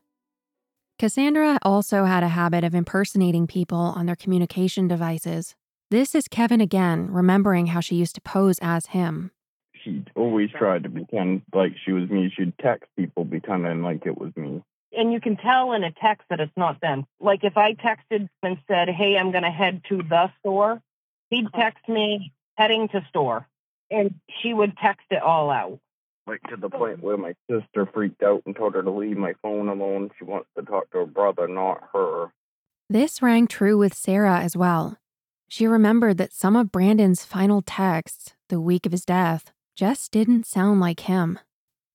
Cassandra 0.98 1.60
also 1.62 2.06
had 2.06 2.24
a 2.24 2.30
habit 2.30 2.64
of 2.64 2.76
impersonating 2.76 3.48
people 3.48 3.78
on 3.78 4.06
their 4.06 4.16
communication 4.16 4.88
devices. 4.88 5.56
This 5.92 6.16
is 6.16 6.30
Kevin 6.30 6.62
again, 6.62 7.12
remembering 7.12 7.66
how 7.68 7.82
she 7.82 7.96
used 7.96 8.16
to 8.16 8.22
pose 8.22 8.60
as 8.62 8.86
him. 8.86 9.32
She 9.84 10.06
always 10.16 10.50
tried 10.50 10.84
to 10.84 10.90
pretend 10.90 11.42
like 11.54 11.74
she 11.84 11.92
was 11.92 12.10
me. 12.10 12.32
She'd 12.34 12.58
text 12.60 12.90
people 12.98 13.26
pretending 13.26 13.84
like 13.84 14.06
it 14.06 14.18
was 14.18 14.32
me. 14.38 14.64
And 14.94 15.12
you 15.12 15.20
can 15.20 15.36
tell 15.36 15.74
in 15.74 15.84
a 15.84 15.92
text 15.92 16.24
that 16.30 16.40
it's 16.40 16.56
not 16.56 16.80
them. 16.80 17.06
Like 17.20 17.44
if 17.44 17.58
I 17.58 17.74
texted 17.74 18.30
and 18.42 18.58
said, 18.70 18.88
Hey, 18.88 19.18
I'm 19.18 19.32
going 19.32 19.44
to 19.44 19.52
head 19.52 19.82
to 19.90 19.98
the 19.98 20.32
store, 20.40 20.82
he'd 21.30 21.48
uh-huh. 21.48 21.60
text 21.62 21.90
me 21.90 22.32
heading 22.56 22.88
to 22.94 23.06
store. 23.10 23.46
And 23.90 24.16
she 24.42 24.54
would 24.54 24.78
text 24.78 25.08
it 25.12 25.22
all 25.22 25.50
out. 25.50 25.78
Like 26.26 26.42
to 26.44 26.56
the 26.56 26.70
point 26.70 27.04
where 27.04 27.18
my 27.18 27.34
sister 27.50 27.86
freaked 27.94 28.24
out 28.24 28.44
and 28.46 28.56
told 28.56 28.76
her 28.76 28.82
to 28.82 28.92
leave 28.92 29.18
my 29.18 29.34
phone 29.42 29.68
alone. 29.68 30.12
She 30.18 30.24
wants 30.24 30.48
to 30.58 30.64
talk 30.64 30.90
to 30.92 31.00
her 31.00 31.06
brother, 31.06 31.50
not 31.50 31.82
her. 31.92 32.28
This 32.90 33.22
rang 33.22 33.46
true 33.46 33.78
with 33.78 33.94
Sarah 33.94 34.40
as 34.40 34.56
well. 34.56 35.00
She 35.51 35.67
remembered 35.67 36.17
that 36.17 36.31
some 36.31 36.55
of 36.55 36.72
Brandon's 36.72 37.25
final 37.25 37.62
texts, 37.62 38.36
the 38.48 38.62
week 38.62 38.86
of 38.86 38.93
his 38.93 39.03
death, 39.03 39.51
just 39.75 40.10
didn't 40.10 40.46
sound 40.46 40.79
like 40.79 41.01
him. 41.01 41.39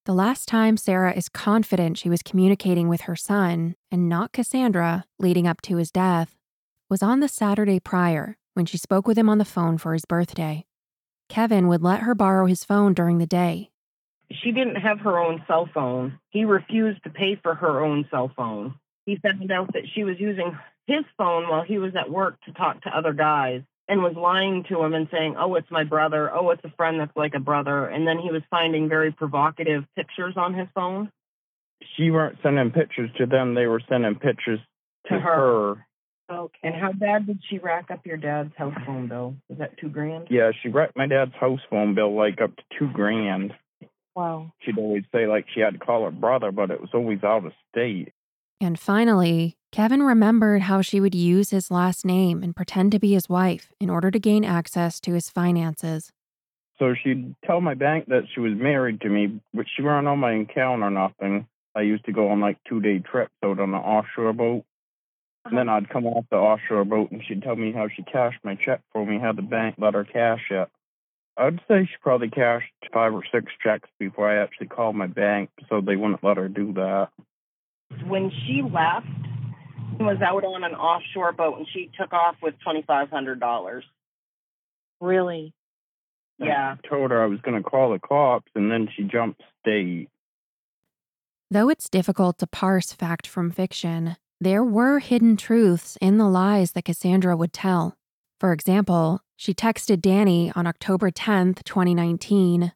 The 0.05 0.13
last 0.13 0.47
time 0.47 0.77
Sarah 0.77 1.15
is 1.15 1.31
confident 1.31 1.97
she 1.97 2.11
was 2.11 2.21
communicating 2.21 2.87
with 2.87 3.01
her 3.03 3.17
son 3.17 3.75
and 3.91 4.11
not 4.11 4.35
Cassandra 4.35 5.07
leading 5.19 5.47
up 5.47 5.63
to 5.63 5.79
his 5.79 5.91
death 5.91 6.37
was 6.91 7.03
on 7.03 7.21
the 7.21 7.29
Saturday 7.29 7.81
prior 7.81 8.37
when 8.53 8.67
she 8.67 8.77
spoke 8.77 9.07
with 9.09 9.17
him 9.17 9.31
on 9.31 9.39
the 9.39 9.45
phone 9.47 9.79
for 9.79 9.95
his 9.95 10.05
birthday. 10.05 10.67
Kevin 11.31 11.67
would 11.67 11.83
let 11.83 12.01
her 12.01 12.15
borrow 12.15 12.45
his 12.45 12.63
phone 12.63 12.93
during 12.93 13.17
the 13.17 13.27
day. 13.27 13.71
She 14.31 14.53
didn't 14.53 14.83
have 14.83 15.01
her 15.01 15.19
own 15.19 15.43
cell 15.49 15.67
phone. 15.73 16.19
He 16.29 16.45
refused 16.45 17.03
to 17.05 17.11
pay 17.11 17.41
for 17.43 17.55
her 17.55 17.83
own 17.83 18.07
cell 18.11 18.31
phone. 18.37 18.75
He 19.07 19.17
found 19.17 19.51
out 19.51 19.73
that 19.73 19.89
she 19.95 20.05
was 20.05 20.17
using 20.21 20.59
his 20.87 21.05
phone 21.19 21.49
while 21.49 21.63
he 21.63 21.79
was 21.79 21.93
at 21.97 22.11
work 22.11 22.37
to 22.47 22.53
talk 22.53 22.83
to 22.83 22.97
other 22.97 23.13
guys 23.13 23.63
and 23.89 24.03
was 24.03 24.15
lying 24.17 24.65
to 24.69 24.83
him 24.83 24.95
and 24.95 25.09
saying, 25.13 25.37
Oh, 25.39 25.55
it's 25.55 25.71
my 25.71 25.85
brother. 25.85 26.31
Oh, 26.35 26.51
it's 26.51 26.65
a 26.65 26.71
friend 26.77 27.01
that's 27.01 27.17
like 27.17 27.35
a 27.35 27.41
brother. 27.41 27.87
And 27.87 28.07
then 28.07 28.19
he 28.19 28.31
was 28.31 28.43
finding 28.51 28.89
very 28.89 29.13
provocative 29.13 29.85
pictures 29.95 30.35
on 30.37 30.55
his 30.55 30.69
phone. 30.75 31.11
She 31.97 32.11
weren't 32.11 32.39
sending 32.43 32.71
pictures 32.71 33.11
to 33.19 33.27
them, 33.27 33.55
they 33.55 33.67
were 33.67 33.83
sending 33.89 34.15
pictures 34.17 34.61
to, 35.09 35.15
To 35.15 35.21
her. 35.21 35.75
her. 35.75 35.87
Okay. 36.29 36.59
And 36.65 36.75
how 36.75 36.93
bad 36.93 37.27
did 37.27 37.39
she 37.49 37.59
rack 37.59 37.91
up 37.93 38.05
your 38.05 38.17
dad's 38.17 38.53
house 38.57 38.75
phone 38.85 39.07
bill? 39.07 39.37
Was 39.49 39.59
that 39.59 39.79
two 39.79 39.89
grand? 39.89 40.27
Yeah, 40.31 40.51
she 40.61 40.69
wrecked 40.69 40.97
my 40.97 41.07
dad's 41.07 41.35
house 41.39 41.61
phone 41.71 41.95
bill 41.95 42.17
like 42.17 42.41
up 42.41 42.57
to 42.57 42.63
two 42.79 42.89
grand. 42.93 43.53
Wow. 44.17 44.53
She'd 44.61 44.79
always 44.79 45.05
say 45.15 45.27
like 45.29 45.45
she 45.55 45.61
had 45.61 45.75
to 45.75 45.79
call 45.79 46.05
her 46.05 46.11
brother, 46.11 46.51
but 46.51 46.71
it 46.71 46.81
was 46.81 46.91
always 46.95 47.23
out 47.23 47.45
of 47.45 47.53
state. 47.71 48.13
And 48.61 48.79
finally, 48.79 49.57
Kevin 49.71 50.03
remembered 50.03 50.63
how 50.63 50.81
she 50.81 51.01
would 51.01 51.15
use 51.15 51.51
his 51.51 51.71
last 51.71 52.05
name 52.05 52.43
and 52.43 52.57
pretend 52.57 52.93
to 52.93 52.99
be 52.99 53.13
his 53.13 53.29
wife 53.29 53.71
in 53.81 53.91
order 53.91 54.11
to 54.11 54.19
gain 54.19 54.45
access 54.45 54.99
to 55.01 55.13
his 55.13 55.29
finances. 55.29 56.13
So 56.79 56.95
she'd 56.95 57.35
tell 57.45 57.61
my 57.61 57.75
bank 57.75 58.07
that 58.09 58.25
she 58.33 58.41
was 58.41 58.53
married 58.55 59.01
to 59.03 59.09
me, 59.09 59.41
but 59.53 59.67
she 59.75 59.83
weren't 59.83 60.09
on 60.09 60.19
my 60.19 60.33
account 60.33 60.83
or 60.83 60.91
nothing. 60.91 61.47
I 61.75 61.83
used 61.83 62.07
to 62.07 62.13
go 62.13 62.31
on 62.31 62.41
like 62.41 62.59
two 62.67 62.81
day 62.81 62.99
trips 62.99 63.35
out 63.45 63.61
on 63.61 63.73
the 63.73 63.79
offshore 63.79 64.33
boat. 64.33 64.65
And 65.45 65.57
then 65.57 65.69
uh-huh. 65.69 65.77
I'd 65.77 65.91
come 65.91 66.07
off 66.07 66.25
the 66.31 66.37
offshore 66.37 66.85
boat 66.85 67.11
and 67.11 67.23
she'd 67.27 67.43
tell 67.43 67.57
me 67.57 67.73
how 67.73 67.89
she 67.89 68.03
cashed 68.03 68.41
my 68.45 68.55
check 68.55 68.81
for 68.93 69.05
me, 69.05 69.19
how 69.19 69.33
the 69.33 69.43
bank 69.43 69.77
let 69.79 69.95
her 69.95 70.05
cash 70.05 70.47
it. 70.51 70.69
I'd 71.37 71.61
say 71.69 71.85
she 71.85 71.97
probably 72.01 72.31
cashed 72.31 72.73
five 72.93 73.13
or 73.13 73.23
six 73.31 73.53
checks 73.63 73.91
before 73.99 74.31
I 74.31 74.43
actually 74.43 74.69
called 74.69 74.97
my 74.97 75.07
bank, 75.07 75.51
so 75.69 75.83
they 75.83 75.97
wouldn't 75.97 76.25
let 76.25 76.39
her 76.39 76.49
do 76.49 76.73
that. 76.75 77.11
When 78.07 78.31
she 78.31 78.63
left, 78.63 79.07
she 79.97 80.03
was 80.03 80.19
out 80.21 80.45
on 80.45 80.65
an 80.65 80.75
offshore 80.75 81.33
boat 81.33 81.59
and 81.59 81.67
she 81.73 81.91
took 81.99 82.13
off 82.13 82.37
with 82.43 82.55
$2,500. 82.67 83.83
Really? 85.01 85.55
Yeah. 86.39 86.77
I 86.83 86.89
told 86.89 87.11
her 87.11 87.23
I 87.23 87.27
was 87.27 87.41
going 87.41 87.63
to 87.63 87.69
call 87.69 87.93
the 87.93 87.99
cops, 87.99 88.51
and 88.55 88.71
then 88.71 88.89
she 88.95 89.05
jumped 89.05 89.43
state. 89.61 90.09
Though 91.51 91.69
it's 91.69 91.89
difficult 91.89 92.39
to 92.39 92.47
parse 92.47 92.93
fact 92.93 93.27
from 93.27 93.51
fiction, 93.51 94.17
there 94.41 94.65
were 94.65 94.99
hidden 94.99 95.37
truths 95.37 95.97
in 96.01 96.19
the 96.19 96.29
lies 96.29 96.73
that 96.73 96.85
Cassandra 96.85 97.37
would 97.37 97.53
tell. 97.53 97.97
For 98.39 98.53
example, 98.53 99.21
she 99.37 99.55
texted 99.55 100.01
Danny 100.01 100.53
on 100.55 100.67
October 100.67 101.11
10th, 101.11 101.65
2019. 101.65 102.73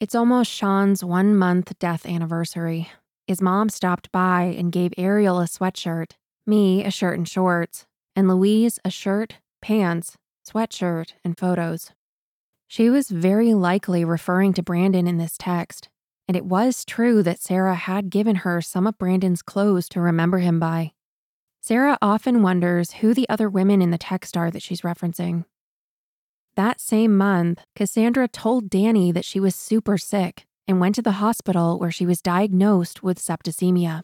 It's 0.00 0.14
almost 0.14 0.50
Sean's 0.50 1.04
one 1.04 1.36
month 1.36 1.78
death 1.78 2.06
anniversary. 2.06 2.90
His 3.26 3.42
mom 3.42 3.68
stopped 3.70 4.12
by 4.12 4.54
and 4.56 4.70
gave 4.70 4.92
Ariel 4.96 5.40
a 5.40 5.46
sweatshirt, 5.46 6.12
me 6.46 6.84
a 6.84 6.90
shirt 6.90 7.18
and 7.18 7.28
shorts, 7.28 7.84
and 8.14 8.28
Louise 8.28 8.78
a 8.84 8.90
shirt, 8.90 9.38
pants, 9.60 10.16
sweatshirt, 10.48 11.14
and 11.24 11.36
photos. 11.36 11.90
She 12.68 12.88
was 12.88 13.08
very 13.10 13.52
likely 13.52 14.04
referring 14.04 14.52
to 14.54 14.62
Brandon 14.62 15.08
in 15.08 15.18
this 15.18 15.36
text, 15.36 15.88
and 16.28 16.36
it 16.36 16.44
was 16.44 16.84
true 16.84 17.22
that 17.24 17.40
Sarah 17.40 17.74
had 17.74 18.10
given 18.10 18.36
her 18.36 18.60
some 18.60 18.86
of 18.86 18.98
Brandon's 18.98 19.42
clothes 19.42 19.88
to 19.90 20.00
remember 20.00 20.38
him 20.38 20.60
by. 20.60 20.92
Sarah 21.60 21.98
often 22.00 22.42
wonders 22.42 22.92
who 22.92 23.12
the 23.12 23.28
other 23.28 23.50
women 23.50 23.82
in 23.82 23.90
the 23.90 23.98
text 23.98 24.36
are 24.36 24.52
that 24.52 24.62
she's 24.62 24.82
referencing. 24.82 25.44
That 26.54 26.80
same 26.80 27.16
month, 27.16 27.64
Cassandra 27.74 28.28
told 28.28 28.70
Danny 28.70 29.10
that 29.10 29.24
she 29.24 29.40
was 29.40 29.56
super 29.56 29.98
sick 29.98 30.45
and 30.68 30.80
went 30.80 30.94
to 30.96 31.02
the 31.02 31.12
hospital 31.12 31.78
where 31.78 31.90
she 31.90 32.06
was 32.06 32.20
diagnosed 32.20 33.02
with 33.02 33.18
septicemia. 33.18 34.02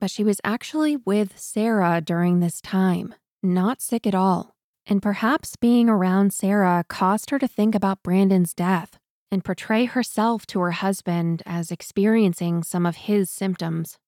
But 0.00 0.10
she 0.10 0.24
was 0.24 0.40
actually 0.42 0.96
with 0.96 1.38
Sarah 1.38 2.00
during 2.00 2.40
this 2.40 2.60
time, 2.60 3.14
not 3.42 3.80
sick 3.80 4.06
at 4.06 4.14
all. 4.14 4.54
And 4.86 5.00
perhaps 5.00 5.56
being 5.56 5.88
around 5.88 6.32
Sarah 6.32 6.84
caused 6.88 7.30
her 7.30 7.38
to 7.38 7.46
think 7.46 7.74
about 7.74 8.02
Brandon's 8.02 8.52
death 8.52 8.98
and 9.30 9.44
portray 9.44 9.84
herself 9.84 10.44
to 10.46 10.60
her 10.60 10.72
husband 10.72 11.42
as 11.46 11.70
experiencing 11.70 12.62
some 12.62 12.84
of 12.84 12.96
his 12.96 13.30
symptoms. 13.30 13.98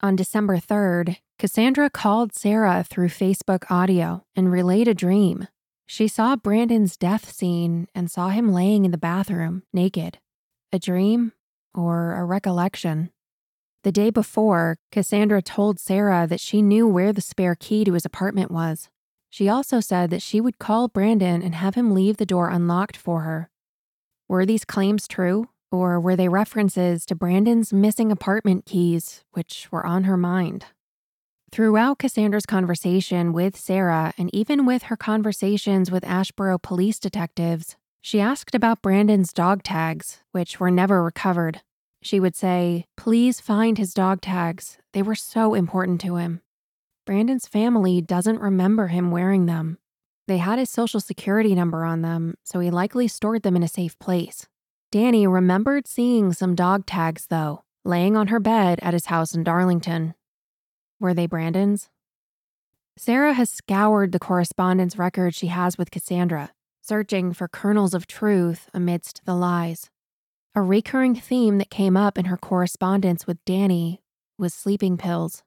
On 0.00 0.14
December 0.14 0.58
3rd, 0.58 1.16
Cassandra 1.38 1.90
called 1.90 2.34
Sarah 2.34 2.84
through 2.88 3.08
Facebook 3.08 3.70
audio 3.70 4.24
and 4.36 4.52
relayed 4.52 4.88
a 4.88 4.94
dream. 4.94 5.48
She 5.86 6.06
saw 6.06 6.36
Brandon's 6.36 6.96
death 6.96 7.32
scene 7.32 7.88
and 7.94 8.10
saw 8.10 8.28
him 8.28 8.52
laying 8.52 8.84
in 8.84 8.90
the 8.90 8.98
bathroom, 8.98 9.62
naked. 9.72 10.18
A 10.70 10.78
dream 10.78 11.32
or 11.72 12.12
a 12.12 12.26
recollection? 12.26 13.10
The 13.84 13.92
day 13.92 14.10
before, 14.10 14.76
Cassandra 14.92 15.40
told 15.40 15.80
Sarah 15.80 16.26
that 16.26 16.40
she 16.40 16.60
knew 16.60 16.86
where 16.86 17.10
the 17.10 17.22
spare 17.22 17.54
key 17.54 17.86
to 17.86 17.94
his 17.94 18.04
apartment 18.04 18.50
was. 18.50 18.90
She 19.30 19.48
also 19.48 19.80
said 19.80 20.10
that 20.10 20.20
she 20.20 20.42
would 20.42 20.58
call 20.58 20.88
Brandon 20.88 21.40
and 21.40 21.54
have 21.54 21.74
him 21.74 21.94
leave 21.94 22.18
the 22.18 22.26
door 22.26 22.50
unlocked 22.50 22.98
for 22.98 23.22
her. 23.22 23.48
Were 24.28 24.44
these 24.44 24.66
claims 24.66 25.08
true, 25.08 25.48
or 25.72 25.98
were 25.98 26.16
they 26.16 26.28
references 26.28 27.06
to 27.06 27.14
Brandon's 27.14 27.72
missing 27.72 28.12
apartment 28.12 28.66
keys, 28.66 29.24
which 29.32 29.68
were 29.72 29.86
on 29.86 30.04
her 30.04 30.18
mind? 30.18 30.66
Throughout 31.50 31.98
Cassandra's 31.98 32.44
conversation 32.44 33.32
with 33.32 33.56
Sarah 33.56 34.12
and 34.18 34.28
even 34.34 34.66
with 34.66 34.84
her 34.84 34.98
conversations 34.98 35.90
with 35.90 36.04
Asheboro 36.04 36.60
police 36.60 36.98
detectives, 36.98 37.76
she 38.08 38.22
asked 38.22 38.54
about 38.54 38.80
Brandon's 38.80 39.34
dog 39.34 39.62
tags, 39.62 40.22
which 40.32 40.58
were 40.58 40.70
never 40.70 41.04
recovered. 41.04 41.60
She 42.00 42.18
would 42.18 42.34
say, 42.34 42.86
Please 42.96 43.38
find 43.38 43.76
his 43.76 43.92
dog 43.92 44.22
tags. 44.22 44.78
They 44.94 45.02
were 45.02 45.14
so 45.14 45.52
important 45.52 46.00
to 46.00 46.16
him. 46.16 46.40
Brandon's 47.04 47.46
family 47.46 48.00
doesn't 48.00 48.40
remember 48.40 48.86
him 48.86 49.10
wearing 49.10 49.44
them. 49.44 49.76
They 50.26 50.38
had 50.38 50.58
his 50.58 50.70
social 50.70 51.00
security 51.00 51.54
number 51.54 51.84
on 51.84 52.00
them, 52.00 52.36
so 52.44 52.60
he 52.60 52.70
likely 52.70 53.08
stored 53.08 53.42
them 53.42 53.56
in 53.56 53.62
a 53.62 53.68
safe 53.68 53.98
place. 53.98 54.46
Danny 54.90 55.26
remembered 55.26 55.86
seeing 55.86 56.32
some 56.32 56.54
dog 56.54 56.86
tags, 56.86 57.26
though, 57.26 57.62
laying 57.84 58.16
on 58.16 58.28
her 58.28 58.40
bed 58.40 58.78
at 58.80 58.94
his 58.94 59.06
house 59.12 59.34
in 59.34 59.44
Darlington. 59.44 60.14
Were 60.98 61.12
they 61.12 61.26
Brandon's? 61.26 61.90
Sarah 62.96 63.34
has 63.34 63.50
scoured 63.50 64.12
the 64.12 64.18
correspondence 64.18 64.96
record 64.96 65.34
she 65.34 65.48
has 65.48 65.76
with 65.76 65.90
Cassandra, 65.90 66.52
searching 66.88 67.34
for 67.34 67.46
kernels 67.46 67.92
of 67.92 68.06
truth 68.06 68.70
amidst 68.72 69.20
the 69.26 69.34
lies. 69.34 69.90
A 70.54 70.62
recurring 70.62 71.14
theme 71.14 71.58
that 71.58 71.68
came 71.68 71.96
up 71.96 72.16
in 72.16 72.24
her 72.24 72.38
correspondence 72.38 73.26
with 73.26 73.44
Danny 73.44 74.00
was 74.38 74.54
sleeping 74.54 74.96
pills. 74.96 75.42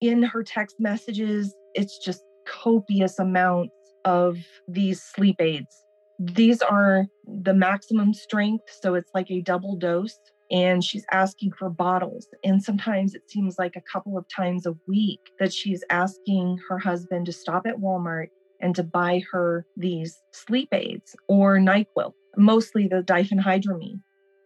In 0.00 0.22
her 0.22 0.44
text 0.44 0.76
messages, 0.78 1.52
it's 1.74 1.98
just 1.98 2.22
copious 2.46 3.18
amounts 3.18 3.74
of 4.04 4.38
these 4.68 5.02
sleep 5.02 5.40
aids. 5.40 5.74
These 6.20 6.62
are 6.62 7.06
the 7.26 7.54
maximum 7.54 8.14
strength, 8.14 8.64
so 8.80 8.94
it's 8.94 9.10
like 9.14 9.30
a 9.30 9.40
double 9.40 9.76
dose 9.76 10.16
and 10.50 10.82
she's 10.82 11.04
asking 11.10 11.52
for 11.58 11.68
bottles. 11.68 12.26
And 12.42 12.62
sometimes 12.62 13.14
it 13.14 13.28
seems 13.28 13.58
like 13.58 13.76
a 13.76 13.82
couple 13.92 14.16
of 14.16 14.24
times 14.34 14.64
a 14.64 14.74
week 14.86 15.20
that 15.38 15.52
she's 15.52 15.84
asking 15.90 16.58
her 16.68 16.78
husband 16.78 17.26
to 17.26 17.32
stop 17.32 17.66
at 17.66 17.76
Walmart 17.76 18.28
and 18.60 18.74
to 18.74 18.82
buy 18.82 19.22
her 19.32 19.66
these 19.76 20.16
sleep 20.32 20.68
aids 20.72 21.14
or 21.28 21.58
NyQuil, 21.58 22.12
mostly 22.36 22.88
the 22.88 23.02
diphenhydramine. 23.02 24.00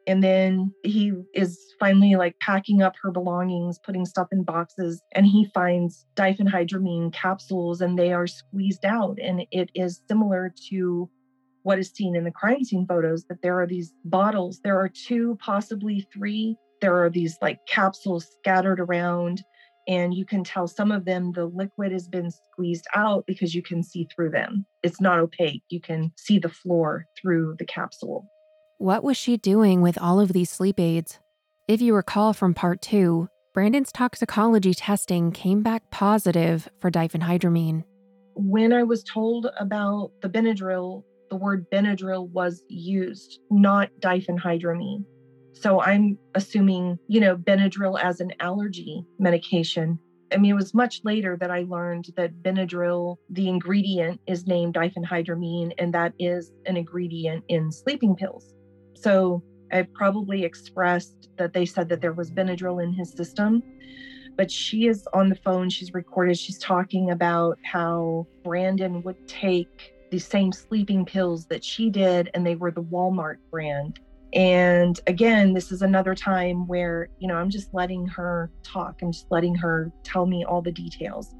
And 0.07 0.23
then 0.23 0.75
he 0.83 1.13
is 1.35 1.59
finally 1.79 2.17
like 2.17 2.39
packing 2.41 2.83
up 2.83 2.95
her 3.03 3.13
belongings, 3.13 3.79
putting 3.79 4.05
stuff 4.05 4.29
in 4.33 4.43
boxes, 4.43 5.01
and 5.13 5.27
he 5.27 5.47
finds 5.55 6.05
diphenhydramine 6.17 7.13
capsules 7.13 7.81
and 7.81 7.99
they 7.99 8.13
are 8.13 8.27
squeezed 8.27 8.85
out. 8.85 9.19
And 9.23 9.47
it 9.53 9.71
is 9.75 10.03
similar 10.09 10.53
to 10.71 11.09
what 11.63 11.79
is 11.79 11.91
seen 11.91 12.17
in 12.17 12.25
the 12.25 12.33
crime 12.33 12.65
scene 12.65 12.87
photos 12.87 13.25
that 13.29 13.43
there 13.43 13.61
are 13.61 13.67
these 13.67 13.93
bottles, 14.05 14.61
there 14.65 14.81
are 14.81 14.89
two, 14.89 15.39
possibly 15.41 16.07
three. 16.13 16.57
There 16.81 17.01
are 17.05 17.11
these 17.11 17.39
like 17.41 17.61
capsules 17.69 18.27
scattered 18.41 18.81
around, 18.81 19.45
and 19.89 20.15
you 20.15 20.25
can 20.25 20.45
tell 20.45 20.67
some 20.67 20.93
of 20.93 21.05
them 21.05 21.33
the 21.33 21.47
liquid 21.47 21.93
has 21.93 22.09
been 22.09 22.31
squeezed 22.31 22.87
out 22.95 23.25
because 23.27 23.55
you 23.55 23.63
can 23.63 23.83
see 23.83 24.09
through 24.15 24.31
them. 24.31 24.67
It's 24.83 25.01
not 25.01 25.19
opaque, 25.19 25.63
you 25.69 25.81
can 25.81 26.13
see 26.17 26.39
the 26.39 26.49
floor 26.49 27.07
through 27.21 27.57
the 27.59 27.67
capsule. 27.67 28.27
What 28.79 29.05
was 29.05 29.17
she 29.17 29.37
doing 29.37 29.81
with 29.81 29.99
all 30.01 30.21
of 30.21 30.33
these 30.33 30.51
sleep 30.51 30.81
aids? 30.81 31.19
If 31.69 31.81
you 31.81 31.95
recall 31.95 32.33
from 32.33 32.55
part 32.55 32.83
two, 32.83 33.29
Brandon's 33.55 33.93
toxicology 33.93 34.75
testing 34.75 35.31
came 35.31 35.63
back 35.63 35.91
positive 35.91 36.69
for 36.81 36.91
diphenhydramine. 36.91 37.85
When 38.35 38.73
I 38.73 38.83
was 38.83 39.05
told 39.05 39.47
about 39.59 40.11
the 40.23 40.29
Benadryl 40.29 41.05
the 41.33 41.37
word 41.37 41.65
Benadryl 41.71 42.29
was 42.29 42.63
used, 42.69 43.41
not 43.51 43.89
diphenhydramine. 44.01 45.07
So 45.53 45.81
I'm 45.81 46.19
assuming, 46.35 46.99
you 47.09 47.21
know, 47.21 47.37
Benadryl 47.37 48.03
as 48.03 48.21
an 48.21 48.33
allergy 48.41 49.05
medication. 49.19 49.99
I 50.33 50.39
mean, 50.39 50.53
it 50.53 50.55
was 50.55 50.73
much 50.73 51.03
later 51.05 51.37
that 51.41 51.51
I 51.51 51.65
learned 51.69 52.07
that 52.17 52.43
Benadryl, 52.43 53.17
the 53.29 53.49
ingredient 53.49 54.21
is 54.27 54.47
named 54.47 54.75
diphenhydramine, 54.75 55.73
and 55.79 55.93
that 55.93 56.15
is 56.19 56.51
an 56.65 56.77
ingredient 56.77 57.45
in 57.49 57.71
sleeping 57.71 58.17
pills. 58.17 58.55
So 58.95 59.43
I 59.71 59.87
probably 59.95 60.45
expressed 60.45 61.29
that 61.37 61.53
they 61.53 61.67
said 61.67 61.89
that 61.91 62.01
there 62.01 62.13
was 62.13 62.31
Benadryl 62.31 62.83
in 62.83 62.93
his 62.93 63.13
system. 63.13 63.63
But 64.37 64.51
she 64.51 64.87
is 64.87 65.07
on 65.13 65.29
the 65.29 65.37
phone, 65.37 65.69
she's 65.69 65.93
recorded, 65.93 66.39
she's 66.39 66.59
talking 66.59 67.11
about 67.11 67.59
how 67.65 68.27
Brandon 68.43 69.03
would 69.03 69.29
take 69.29 69.93
the 70.11 70.19
same 70.19 70.53
sleeping 70.53 71.05
pills 71.05 71.47
that 71.47 71.63
she 71.63 71.91
did, 71.91 72.31
and 72.33 72.47
they 72.47 72.55
were 72.55 72.71
the 72.71 72.83
Walmart 72.83 73.37
brand. 73.51 74.01
And 74.35 74.99
again, 75.07 75.53
this 75.53 75.71
is 75.71 75.83
another 75.83 76.15
time 76.15 76.67
where, 76.67 77.09
you 77.19 77.29
know, 77.29 77.35
I'm 77.35 77.51
just 77.51 77.73
letting 77.75 78.07
her 78.07 78.51
talk. 78.63 79.01
I'm 79.03 79.13
just 79.13 79.27
letting 79.31 79.55
her 79.57 79.93
tell 80.05 80.27
me 80.27 80.45
all 80.45 80.63
the 80.63 80.73
details. 80.73 81.35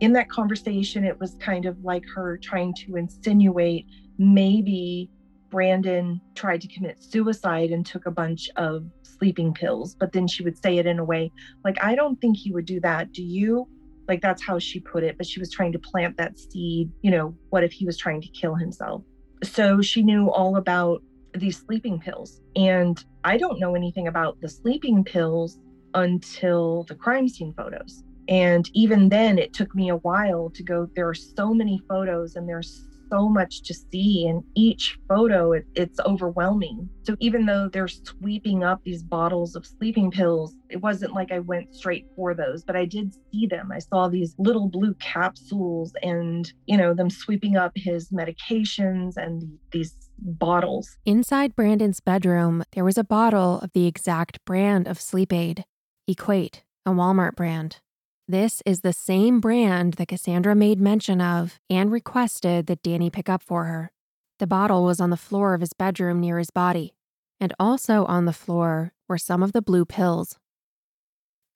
In 0.00 0.12
that 0.14 0.30
conversation, 0.30 1.04
it 1.04 1.20
was 1.20 1.34
kind 1.34 1.66
of 1.66 1.78
like 1.84 2.04
her 2.14 2.38
trying 2.38 2.72
to 2.86 2.96
insinuate 2.96 3.86
maybe 4.18 5.10
Brandon 5.50 6.20
tried 6.34 6.60
to 6.62 6.68
commit 6.68 7.02
suicide 7.02 7.70
and 7.70 7.84
took 7.84 8.06
a 8.06 8.10
bunch 8.10 8.48
of 8.56 8.86
sleeping 9.02 9.52
pills, 9.52 9.94
but 9.94 10.12
then 10.12 10.26
she 10.26 10.42
would 10.42 10.56
say 10.62 10.78
it 10.78 10.86
in 10.86 10.98
a 10.98 11.04
way 11.04 11.30
like, 11.64 11.82
I 11.82 11.94
don't 11.94 12.18
think 12.20 12.36
he 12.36 12.52
would 12.52 12.64
do 12.64 12.80
that. 12.80 13.12
Do 13.12 13.22
you? 13.22 13.68
Like 14.08 14.22
that's 14.22 14.42
how 14.42 14.58
she 14.58 14.80
put 14.80 15.04
it, 15.04 15.18
but 15.18 15.26
she 15.26 15.40
was 15.40 15.50
trying 15.50 15.72
to 15.72 15.78
plant 15.78 16.16
that 16.16 16.38
seed, 16.38 16.90
you 17.02 17.10
know, 17.10 17.36
what 17.50 17.64
if 17.64 17.72
he 17.72 17.84
was 17.84 17.96
trying 17.98 18.20
to 18.22 18.28
kill 18.28 18.54
himself? 18.54 19.02
So 19.42 19.82
she 19.82 20.02
knew 20.02 20.30
all 20.30 20.56
about 20.56 21.02
these 21.34 21.58
sleeping 21.58 21.98
pills. 21.98 22.40
And 22.56 23.02
I 23.24 23.36
don't 23.36 23.60
know 23.60 23.74
anything 23.74 24.08
about 24.08 24.40
the 24.40 24.48
sleeping 24.48 25.04
pills 25.04 25.58
until 25.94 26.84
the 26.84 26.94
crime 26.94 27.28
scene 27.28 27.54
photos. 27.56 28.02
And 28.28 28.70
even 28.74 29.08
then, 29.08 29.38
it 29.38 29.52
took 29.52 29.74
me 29.74 29.88
a 29.88 29.96
while 29.96 30.50
to 30.50 30.62
go. 30.62 30.88
There 30.94 31.08
are 31.08 31.14
so 31.14 31.52
many 31.52 31.80
photos, 31.88 32.36
and 32.36 32.48
there's 32.48 32.86
so 33.10 33.28
much 33.28 33.62
to 33.62 33.74
see 33.74 34.26
and 34.26 34.42
each 34.54 34.98
photo 35.08 35.52
it, 35.52 35.66
it's 35.74 35.98
overwhelming 36.00 36.88
so 37.02 37.16
even 37.18 37.44
though 37.44 37.68
they're 37.68 37.88
sweeping 37.88 38.62
up 38.62 38.80
these 38.84 39.02
bottles 39.02 39.56
of 39.56 39.66
sleeping 39.66 40.10
pills 40.10 40.54
it 40.70 40.80
wasn't 40.80 41.12
like 41.12 41.32
i 41.32 41.38
went 41.40 41.74
straight 41.74 42.06
for 42.14 42.34
those 42.34 42.62
but 42.62 42.76
i 42.76 42.84
did 42.84 43.12
see 43.32 43.46
them 43.46 43.72
i 43.72 43.78
saw 43.78 44.08
these 44.08 44.34
little 44.38 44.68
blue 44.68 44.94
capsules 44.94 45.92
and 46.02 46.52
you 46.66 46.76
know 46.76 46.94
them 46.94 47.10
sweeping 47.10 47.56
up 47.56 47.72
his 47.74 48.10
medications 48.10 49.16
and 49.16 49.42
these 49.72 49.94
bottles 50.20 50.98
inside 51.04 51.54
brandon's 51.54 52.00
bedroom 52.00 52.62
there 52.72 52.84
was 52.84 52.98
a 52.98 53.04
bottle 53.04 53.60
of 53.60 53.72
the 53.72 53.86
exact 53.86 54.44
brand 54.44 54.86
of 54.86 55.00
sleep 55.00 55.32
aid 55.32 55.64
equate 56.06 56.62
a 56.86 56.90
walmart 56.90 57.34
brand 57.34 57.78
this 58.30 58.62
is 58.64 58.82
the 58.82 58.92
same 58.92 59.40
brand 59.40 59.94
that 59.94 60.06
Cassandra 60.06 60.54
made 60.54 60.80
mention 60.80 61.20
of 61.20 61.58
and 61.68 61.90
requested 61.90 62.68
that 62.68 62.80
Danny 62.80 63.10
pick 63.10 63.28
up 63.28 63.42
for 63.42 63.64
her. 63.64 63.90
The 64.38 64.46
bottle 64.46 64.84
was 64.84 65.00
on 65.00 65.10
the 65.10 65.16
floor 65.16 65.52
of 65.52 65.60
his 65.60 65.72
bedroom 65.72 66.20
near 66.20 66.38
his 66.38 66.52
body, 66.52 66.94
and 67.40 67.52
also 67.58 68.04
on 68.04 68.26
the 68.26 68.32
floor 68.32 68.92
were 69.08 69.18
some 69.18 69.42
of 69.42 69.50
the 69.50 69.60
blue 69.60 69.84
pills. 69.84 70.38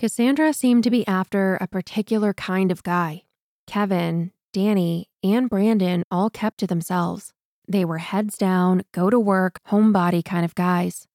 Cassandra 0.00 0.52
seemed 0.52 0.82
to 0.82 0.90
be 0.90 1.06
after 1.06 1.54
a 1.60 1.68
particular 1.68 2.34
kind 2.34 2.72
of 2.72 2.82
guy. 2.82 3.22
Kevin, 3.68 4.32
Danny, 4.52 5.08
and 5.22 5.48
Brandon 5.48 6.02
all 6.10 6.28
kept 6.28 6.58
to 6.58 6.66
themselves. 6.66 7.32
They 7.66 7.84
were 7.84 7.98
heads 7.98 8.36
down, 8.36 8.82
go 8.92 9.10
to 9.10 9.18
work, 9.18 9.60
homebody 9.68 10.24
kind 10.24 10.44
of 10.44 10.54
guys. 10.54 11.06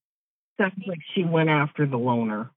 Sounds 0.59 0.73
like 0.87 0.99
she 1.15 1.23
went 1.23 1.49
after 1.49 1.85
the 1.85 1.97
loner. 1.97 2.51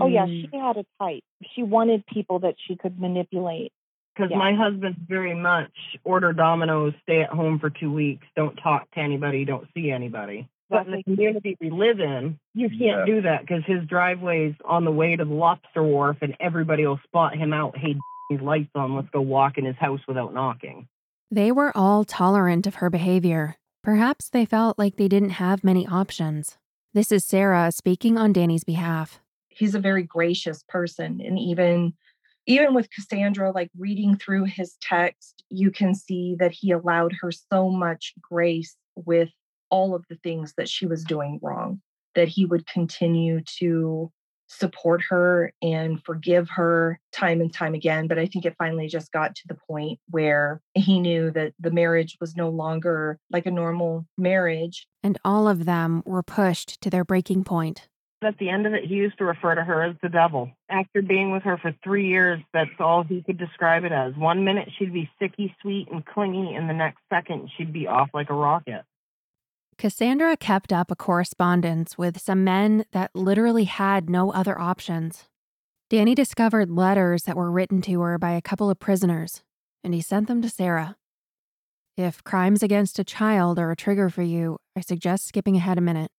Oh 0.00 0.08
yeah, 0.08 0.26
mm. 0.26 0.50
she 0.50 0.56
had 0.56 0.76
a 0.76 0.84
type. 1.02 1.22
She 1.54 1.62
wanted 1.62 2.04
people 2.06 2.40
that 2.40 2.56
she 2.66 2.76
could 2.76 3.00
manipulate. 3.00 3.72
Because 4.14 4.30
Yeah. 4.30 4.38
my 4.38 4.54
husband's 4.54 4.98
very 5.08 5.34
much 5.34 5.72
order 6.04 6.32
Domino's, 6.32 6.94
stay 7.02 7.22
at 7.22 7.30
home 7.30 7.58
for 7.58 7.70
two 7.70 7.92
weeks, 7.92 8.26
don't 8.34 8.56
talk 8.56 8.90
to 8.92 9.00
anybody, 9.00 9.44
don't 9.44 9.66
see 9.74 9.90
anybody. 9.90 10.48
But 10.68 10.86
in 10.86 10.92
the 10.92 11.02
community 11.04 11.56
we 11.60 11.70
live 11.70 12.00
in, 12.00 12.38
you 12.54 12.68
can't 12.68 12.80
Yeah. 12.80 13.04
do 13.06 13.20
that 13.22 13.42
because 13.42 13.64
his 13.64 13.86
driveway's 13.86 14.54
on 14.64 14.84
the 14.84 14.90
way 14.90 15.16
to 15.16 15.24
the 15.24 15.32
lobster 15.32 15.82
wharf, 15.82 16.18
and 16.22 16.34
everybody 16.40 16.86
will 16.86 16.98
spot 17.04 17.36
him 17.36 17.52
out. 17.52 17.76
Hey, 17.76 17.96
his 18.30 18.40
lights 18.42 18.70
on. 18.74 18.94
Let's 18.94 19.10
go 19.10 19.20
walk 19.20 19.58
in 19.58 19.64
his 19.64 19.76
house 19.76 20.00
without 20.08 20.34
knocking. 20.34 20.88
They 21.30 21.50
were 21.50 21.76
all 21.76 22.04
tolerant 22.04 22.66
of 22.66 22.76
her 22.76 22.88
behavior. 22.90 23.56
Perhaps 23.82 24.28
they 24.28 24.44
felt 24.44 24.78
like 24.78 24.96
they 24.96 25.08
didn't 25.08 25.30
have 25.30 25.64
many 25.64 25.86
options. 25.86 26.56
This 26.94 27.10
is 27.12 27.24
Sarah 27.24 27.72
speaking 27.72 28.16
on 28.16 28.32
Danny's 28.32 28.64
behalf. 28.64 29.20
he's 29.48 29.74
a 29.74 29.80
very 29.80 30.02
gracious 30.02 30.62
person 30.68 31.20
and 31.20 31.38
even 31.38 31.94
even 32.46 32.74
with 32.74 32.90
cassandra 32.90 33.50
like 33.50 33.70
reading 33.76 34.16
through 34.16 34.44
his 34.44 34.76
text 34.80 35.42
you 35.50 35.70
can 35.70 35.94
see 35.94 36.36
that 36.38 36.52
he 36.52 36.70
allowed 36.72 37.12
her 37.20 37.32
so 37.32 37.70
much 37.70 38.12
grace 38.20 38.76
with 38.94 39.30
all 39.70 39.94
of 39.94 40.04
the 40.08 40.16
things 40.22 40.52
that 40.56 40.68
she 40.68 40.86
was 40.86 41.04
doing 41.04 41.38
wrong 41.42 41.80
that 42.14 42.28
he 42.28 42.44
would 42.44 42.66
continue 42.66 43.40
to 43.58 44.12
support 44.48 45.02
her 45.08 45.52
and 45.62 46.02
forgive 46.04 46.48
her 46.48 46.98
time 47.12 47.40
and 47.40 47.52
time 47.52 47.74
again 47.74 48.06
but 48.06 48.18
i 48.18 48.26
think 48.26 48.44
it 48.44 48.54
finally 48.58 48.86
just 48.88 49.10
got 49.12 49.34
to 49.34 49.42
the 49.48 49.56
point 49.68 49.98
where 50.10 50.60
he 50.74 51.00
knew 51.00 51.30
that 51.30 51.52
the 51.58 51.70
marriage 51.70 52.16
was 52.20 52.36
no 52.36 52.48
longer 52.48 53.18
like 53.30 53.46
a 53.46 53.50
normal 53.50 54.06
marriage 54.16 54.86
And 55.02 55.18
all 55.24 55.46
of 55.48 55.66
them 55.66 56.02
were 56.04 56.22
pushed 56.22 56.80
to 56.80 56.90
their 56.90 57.04
breaking 57.04 57.44
point. 57.44 57.88
At 58.24 58.38
the 58.38 58.48
end 58.48 58.66
of 58.66 58.72
it, 58.72 58.84
he 58.84 58.94
used 58.94 59.18
to 59.18 59.24
refer 59.24 59.54
to 59.54 59.62
her 59.62 59.84
as 59.84 59.94
the 60.02 60.08
devil. 60.08 60.50
After 60.70 61.02
being 61.02 61.30
with 61.32 61.42
her 61.44 61.58
for 61.58 61.72
three 61.84 62.08
years, 62.08 62.40
that's 62.52 62.70
all 62.80 63.04
he 63.04 63.22
could 63.22 63.38
describe 63.38 63.84
it 63.84 63.92
as. 63.92 64.16
One 64.16 64.44
minute 64.44 64.70
she'd 64.76 64.92
be 64.92 65.10
sicky 65.20 65.54
sweet 65.60 65.88
and 65.92 66.04
clingy, 66.04 66.54
and 66.54 66.68
the 66.68 66.74
next 66.74 66.98
second 67.12 67.50
she'd 67.56 67.72
be 67.72 67.86
off 67.86 68.08
like 68.14 68.30
a 68.30 68.34
rocket. 68.34 68.82
Cassandra 69.78 70.38
kept 70.38 70.72
up 70.72 70.90
a 70.90 70.96
correspondence 70.96 71.98
with 71.98 72.18
some 72.18 72.42
men 72.42 72.86
that 72.92 73.14
literally 73.14 73.64
had 73.64 74.08
no 74.08 74.32
other 74.32 74.58
options. 74.58 75.24
Danny 75.90 76.14
discovered 76.14 76.70
letters 76.70 77.24
that 77.24 77.36
were 77.36 77.50
written 77.50 77.82
to 77.82 78.00
her 78.00 78.16
by 78.16 78.30
a 78.30 78.40
couple 78.40 78.70
of 78.70 78.80
prisoners, 78.80 79.42
and 79.84 79.92
he 79.92 80.00
sent 80.00 80.28
them 80.28 80.40
to 80.40 80.48
Sarah. 80.48 80.96
If 81.94 82.24
crimes 82.24 82.62
against 82.62 82.98
a 82.98 83.04
child 83.04 83.58
are 83.58 83.70
a 83.70 83.76
trigger 83.76 84.08
for 84.08 84.22
you, 84.22 84.56
I 84.74 84.80
suggest 84.80 85.26
skipping 85.26 85.56
ahead 85.56 85.76
a 85.76 85.82
minute. 85.82 86.10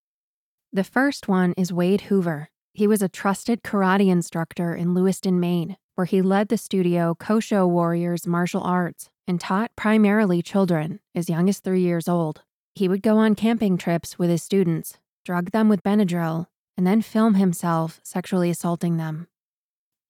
The 0.72 0.84
first 0.84 1.26
one 1.26 1.52
is 1.56 1.72
Wade 1.72 2.02
Hoover. 2.02 2.50
He 2.72 2.86
was 2.86 3.02
a 3.02 3.08
trusted 3.08 3.64
karate 3.64 4.08
instructor 4.08 4.72
in 4.72 4.94
Lewiston, 4.94 5.40
Maine, 5.40 5.76
where 5.96 6.04
he 6.04 6.22
led 6.22 6.48
the 6.48 6.58
studio 6.58 7.16
Kosho 7.18 7.68
Warriors 7.68 8.24
Martial 8.24 8.62
Arts 8.62 9.10
and 9.26 9.40
taught 9.40 9.74
primarily 9.74 10.42
children 10.42 11.00
as 11.12 11.28
young 11.28 11.48
as 11.48 11.58
three 11.58 11.80
years 11.80 12.06
old. 12.06 12.42
He 12.78 12.86
would 12.86 13.02
go 13.02 13.16
on 13.16 13.34
camping 13.34 13.76
trips 13.76 14.20
with 14.20 14.30
his 14.30 14.44
students, 14.44 14.98
drug 15.24 15.50
them 15.50 15.68
with 15.68 15.82
Benadryl, 15.82 16.46
and 16.76 16.86
then 16.86 17.02
film 17.02 17.34
himself 17.34 17.98
sexually 18.04 18.50
assaulting 18.50 18.98
them. 18.98 19.26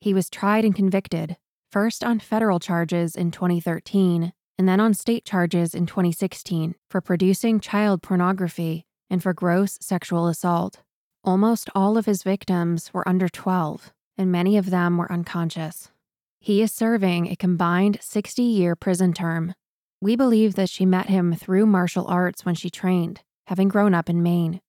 He 0.03 0.13
was 0.13 0.29
tried 0.29 0.67
and 0.67 0.75
convicted, 0.75 1.39
first 1.73 2.05
on 2.05 2.21
federal 2.21 2.61
charges 2.61 3.17
in 3.17 3.31
2013 3.31 4.35
and 4.59 4.69
then 4.69 4.81
on 4.81 4.93
state 4.93 5.25
charges 5.25 5.75
in 5.75 5.87
2016 5.87 6.75
for 6.91 7.01
producing 7.01 7.59
child 7.59 8.03
pornography 8.03 8.85
and 9.09 9.23
for 9.23 9.33
gross 9.33 9.79
sexual 9.81 10.29
assault. 10.29 10.83
Almost 11.25 11.71
all 11.75 11.97
of 11.97 12.05
his 12.05 12.23
victims 12.23 12.93
were 12.93 13.09
under 13.09 13.31
12, 13.31 13.95
and 14.19 14.31
many 14.31 14.59
of 14.59 14.69
them 14.69 14.99
were 14.99 15.11
unconscious. 15.11 15.91
He 16.39 16.61
is 16.61 16.71
serving 16.71 17.29
a 17.29 17.37
combined 17.37 17.97
60 18.03 18.43
year 18.43 18.77
prison 18.77 19.15
term. 19.15 19.55
We 20.01 20.15
believe 20.15 20.55
that 20.55 20.71
she 20.71 20.87
met 20.87 21.07
him 21.09 21.35
through 21.35 21.67
martial 21.67 22.07
arts 22.07 22.45
when 22.45 22.55
she 22.55 22.71
trained, 22.71 23.23
having 23.49 23.69
grown 23.69 23.95
up 23.95 24.09
in 24.09 24.23
Maine. 24.23 24.61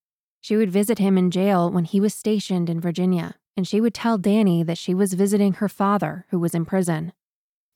She 0.42 0.56
would 0.56 0.72
visit 0.72 0.98
him 0.98 1.18
in 1.18 1.30
jail 1.30 1.70
when 1.70 1.86
he 1.86 2.00
was 2.00 2.14
stationed 2.14 2.70
in 2.70 2.82
Virginia, 2.82 3.36
and 3.56 3.68
she 3.68 3.80
would 3.80 3.94
tell 3.94 4.18
Danny 4.18 4.64
that 4.64 4.78
she 4.78 4.94
was 4.94 5.14
visiting 5.14 5.54
her 5.54 5.70
father, 5.70 6.26
who 6.30 6.40
was 6.40 6.56
in 6.56 6.66
prison. 6.66 7.14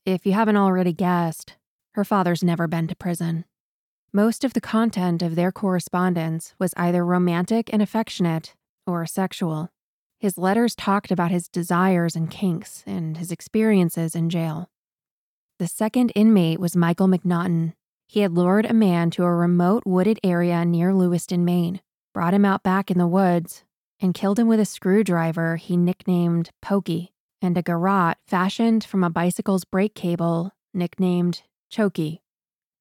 If 0.04 0.26
you 0.26 0.32
haven't 0.32 0.56
already 0.56 0.92
guessed, 0.92 1.56
her 1.92 2.04
father's 2.04 2.42
never 2.42 2.66
been 2.66 2.88
to 2.88 2.96
prison. 2.96 3.44
Most 4.12 4.42
of 4.42 4.52
the 4.52 4.60
content 4.60 5.22
of 5.22 5.36
their 5.36 5.52
correspondence 5.52 6.54
was 6.58 6.74
either 6.76 7.04
romantic 7.04 7.72
and 7.72 7.80
affectionate 7.80 8.54
or 8.86 9.06
sexual. 9.06 9.70
His 10.18 10.38
letters 10.38 10.74
talked 10.74 11.10
about 11.10 11.30
his 11.30 11.48
desires 11.48 12.16
and 12.16 12.30
kinks 12.30 12.82
and 12.86 13.16
his 13.16 13.30
experiences 13.30 14.14
in 14.16 14.30
jail. 14.30 14.70
The 15.60 15.68
second 15.68 16.10
inmate 16.16 16.58
was 16.58 16.74
Michael 16.74 17.06
McNaughton. 17.06 17.74
He 18.08 18.20
had 18.20 18.32
lured 18.32 18.66
a 18.66 18.74
man 18.74 19.10
to 19.12 19.22
a 19.22 19.32
remote 19.32 19.84
wooded 19.86 20.18
area 20.24 20.64
near 20.64 20.92
Lewiston, 20.92 21.44
Maine, 21.44 21.80
brought 22.12 22.34
him 22.34 22.44
out 22.44 22.64
back 22.64 22.90
in 22.90 22.98
the 22.98 23.06
woods, 23.06 23.62
and 24.00 24.14
killed 24.14 24.40
him 24.40 24.48
with 24.48 24.58
a 24.58 24.64
screwdriver 24.64 25.54
he 25.54 25.76
nicknamed 25.76 26.50
Pokey 26.60 27.12
and 27.40 27.56
a 27.56 27.62
garrote 27.62 28.16
fashioned 28.26 28.82
from 28.82 29.04
a 29.04 29.10
bicycle's 29.10 29.64
brake 29.64 29.94
cable 29.94 30.50
nicknamed 30.72 31.42
Chokey. 31.70 32.18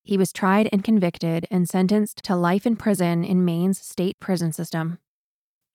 He 0.02 0.18
was 0.18 0.34
tried 0.34 0.68
and 0.72 0.84
convicted 0.84 1.46
and 1.52 1.70
sentenced 1.70 2.24
to 2.24 2.36
life 2.36 2.66
in 2.66 2.76
prison 2.76 3.24
in 3.24 3.46
Maine's 3.46 3.78
state 3.78 4.20
prison 4.20 4.52
system. 4.52 4.98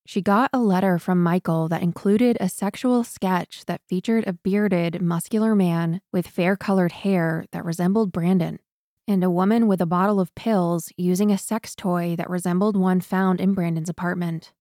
She 0.09 0.23
got 0.23 0.49
a 0.55 0.59
letter 0.59 0.99
from 0.99 1.23
Michael 1.23 1.69
that 1.69 1.83
included 1.83 2.39
a 2.41 2.49
sexual 2.49 3.05
sketch 3.05 3.67
that 3.67 3.83
featured 3.87 4.27
a 4.27 4.33
bearded, 4.33 5.03
muscular 5.03 5.55
man 5.55 6.01
with 6.15 6.27
fair 6.27 6.57
colored 6.57 6.93
hair 6.93 7.45
that 7.53 7.63
resembled 7.63 8.11
Brandon, 8.11 8.59
and 9.07 9.23
a 9.23 9.29
woman 9.29 9.67
with 9.67 9.83
a 9.83 9.87
bottle 9.87 10.19
of 10.19 10.35
pills 10.35 10.91
using 10.97 11.31
a 11.31 11.37
sex 11.37 11.75
toy 11.75 12.17
that 12.17 12.31
resembled 12.31 12.75
one 12.75 13.03
found 13.03 13.39
in 13.39 13.53
Brandon's 13.53 13.91
apartment. 13.91 14.55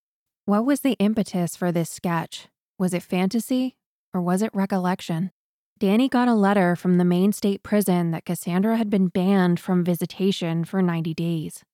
What 0.44 0.66
was 0.66 0.80
the 0.80 0.98
impetus 0.98 1.56
for 1.56 1.72
this 1.72 1.88
sketch? 1.88 2.48
Was 2.78 2.92
it 2.92 3.02
fantasy 3.02 3.78
or 4.12 4.20
was 4.20 4.42
it 4.42 4.50
recollection? 4.52 5.30
Danny 5.78 6.10
got 6.10 6.28
a 6.28 6.34
letter 6.34 6.76
from 6.76 6.98
the 6.98 7.06
Maine 7.06 7.32
state 7.32 7.62
prison 7.62 8.10
that 8.10 8.26
Cassandra 8.26 8.76
had 8.76 8.90
been 8.90 9.08
banned 9.08 9.60
from 9.60 9.82
visitation 9.82 10.66
for 10.66 10.82
90 10.82 11.14
days. 11.14 11.64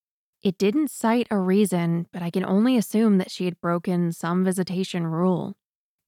It 0.45 0.59
didn't 0.59 0.91
cite 0.91 1.27
a 1.31 1.39
reason, 1.39 2.07
but 2.13 2.21
I 2.21 2.29
can 2.29 2.45
only 2.45 2.77
assume 2.77 3.17
that 3.17 3.31
she 3.31 3.47
had 3.47 3.63
broken 3.63 4.13
some 4.13 4.45
visitation 4.45 5.07
rule. 5.07 5.55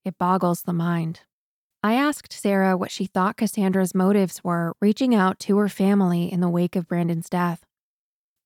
It 0.04 0.18
boggles 0.18 0.62
the 0.62 0.74
mind. 0.74 1.20
I 1.82 1.94
asked 1.94 2.34
Sarah 2.34 2.76
what 2.76 2.90
she 2.90 3.06
thought 3.06 3.38
Cassandra's 3.38 3.94
motives 3.94 4.44
were 4.44 4.74
reaching 4.78 5.14
out 5.14 5.38
to 5.40 5.56
her 5.56 5.70
family 5.70 6.30
in 6.30 6.40
the 6.40 6.50
wake 6.50 6.76
of 6.76 6.86
Brandon's 6.86 7.30
death. 7.30 7.64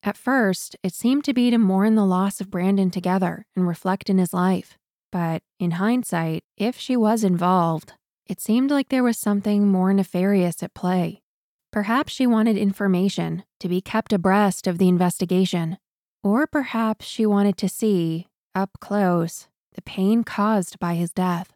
At 0.01 0.15
first, 0.15 0.77
it 0.81 0.93
seemed 0.93 1.25
to 1.25 1.33
be 1.33 1.51
to 1.51 1.57
mourn 1.57 1.95
the 1.95 2.05
loss 2.05 2.39
of 2.39 2.49
Brandon 2.49 2.89
together 2.89 3.45
and 3.53 3.67
reflect 3.67 4.09
in 4.09 4.17
his 4.17 4.33
life. 4.33 4.77
But 5.11 5.43
in 5.59 5.71
hindsight, 5.71 6.45
if 6.55 6.79
she 6.79 6.95
was 6.95 7.25
involved, 7.25 7.93
it 8.27 8.39
seemed 8.39 8.71
like 8.71 8.87
there 8.87 9.03
was 9.03 9.17
something 9.17 9.67
more 9.67 9.93
nefarious 9.93 10.63
at 10.63 10.73
play. 10.73 11.21
Perhaps 11.71 12.13
she 12.13 12.27
wanted 12.27 12.57
information 12.57 13.43
to 13.59 13.69
be 13.69 13.81
kept 13.81 14.13
abreast 14.13 14.67
of 14.67 14.77
the 14.77 14.87
investigation. 14.87 15.77
Or 16.23 16.45
perhaps 16.45 17.05
she 17.05 17.25
wanted 17.25 17.57
to 17.57 17.69
see, 17.69 18.27
up 18.53 18.79
close, 18.79 19.47
the 19.73 19.81
pain 19.81 20.23
caused 20.23 20.77
by 20.79 20.95
his 20.95 21.11
death. 21.11 21.53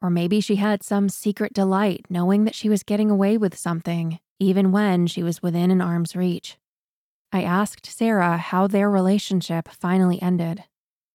Or 0.00 0.10
maybe 0.10 0.40
she 0.40 0.56
had 0.56 0.82
some 0.82 1.08
secret 1.08 1.52
delight 1.52 2.06
knowing 2.08 2.44
that 2.44 2.54
she 2.54 2.68
was 2.68 2.82
getting 2.82 3.10
away 3.10 3.36
with 3.36 3.56
something, 3.56 4.20
even 4.38 4.70
when 4.70 5.06
she 5.06 5.22
was 5.22 5.42
within 5.42 5.70
an 5.70 5.80
arm's 5.80 6.14
reach. 6.14 6.58
I 7.32 7.42
asked 7.42 7.86
Sarah 7.86 8.36
how 8.36 8.66
their 8.66 8.88
relationship 8.88 9.68
finally 9.68 10.22
ended 10.22 10.64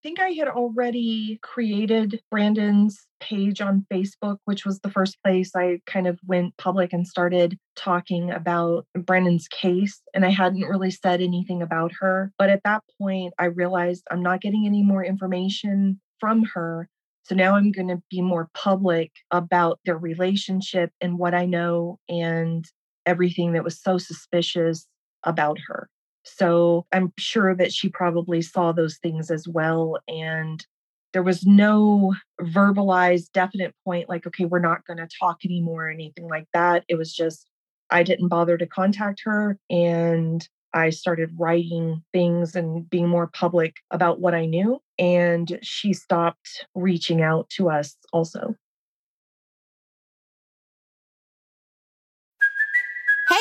think 0.04 0.20
I 0.20 0.30
had 0.30 0.48
already 0.48 1.40
created 1.42 2.22
Brandon's 2.32 3.08
page 3.20 3.62
on 3.62 3.86
Facebook, 3.92 4.38
which 4.46 4.66
was 4.66 4.80
the 4.80 4.90
first 4.90 5.18
place 5.24 5.56
I 5.56 5.80
kind 5.86 6.08
of 6.08 6.20
went 6.26 6.58
public 6.58 6.94
and 6.94 7.08
started 7.08 7.58
talking 7.76 8.32
about 8.32 8.86
Brandon's 8.96 9.48
case. 9.48 10.02
And 10.14 10.26
I 10.26 10.30
hadn't 10.30 10.68
really 10.68 10.92
said 10.92 11.22
anything 11.22 11.62
about 11.62 11.92
her. 12.00 12.32
But 12.38 12.50
at 12.50 12.64
that 12.64 12.84
point, 13.02 13.34
I 13.38 13.46
realized 13.46 14.04
I'm 14.12 14.24
not 14.24 14.42
getting 14.42 14.66
any 14.66 14.84
more 14.84 15.04
information 15.04 16.00
from 16.20 16.44
her. 16.54 16.88
So 17.24 17.36
now 17.36 17.56
I'm 17.56 17.72
going 17.72 17.90
to 17.90 18.02
be 18.10 18.22
more 18.22 18.50
public 18.54 19.12
about 19.32 19.80
their 19.86 19.98
relationship 19.98 20.92
and 21.00 21.20
what 21.20 21.34
I 21.34 21.46
know 21.46 22.00
and 22.08 22.66
everything 23.06 23.54
that 23.54 23.64
was 23.64 23.80
so 23.82 23.98
suspicious 23.98 24.88
about 25.24 25.58
her. 25.68 25.90
So 26.38 26.86
I'm 26.92 27.14
sure 27.18 27.56
that 27.56 27.74
she 27.74 27.90
probably 27.90 28.42
saw 28.42 28.72
those 28.72 28.98
things 28.98 29.32
as 29.32 29.48
well. 29.48 29.98
And 30.08 30.66
there 31.14 31.24
was 31.24 31.46
no 31.46 32.14
verbalized 32.42 33.32
definite 33.34 33.74
point 33.84 34.10
like, 34.10 34.28
okay, 34.28 34.46
we're 34.46 34.60
not 34.60 34.86
going 34.86 34.98
to 34.98 35.08
talk 35.20 35.40
anymore 35.44 35.88
or 35.88 35.90
anything 35.90 36.28
like 36.28 36.48
that. 36.54 36.84
It 36.88 36.96
was 36.96 37.14
just, 37.14 37.48
I 37.90 38.04
didn't 38.04 38.28
bother 38.28 38.58
to 38.58 38.68
contact 38.68 39.22
her. 39.26 39.58
And 39.70 40.48
I 40.74 40.92
started 40.92 41.32
writing 41.40 42.04
things 42.14 42.56
and 42.56 42.88
being 42.90 43.08
more 43.08 43.28
public 43.28 43.78
about 43.90 44.20
what 44.20 44.36
I 44.36 44.46
knew. 44.46 44.80
And 45.00 45.58
she 45.64 45.94
stopped 45.94 46.68
reaching 46.76 47.22
out 47.22 47.50
to 47.52 47.70
us 47.70 47.96
also. 48.14 48.56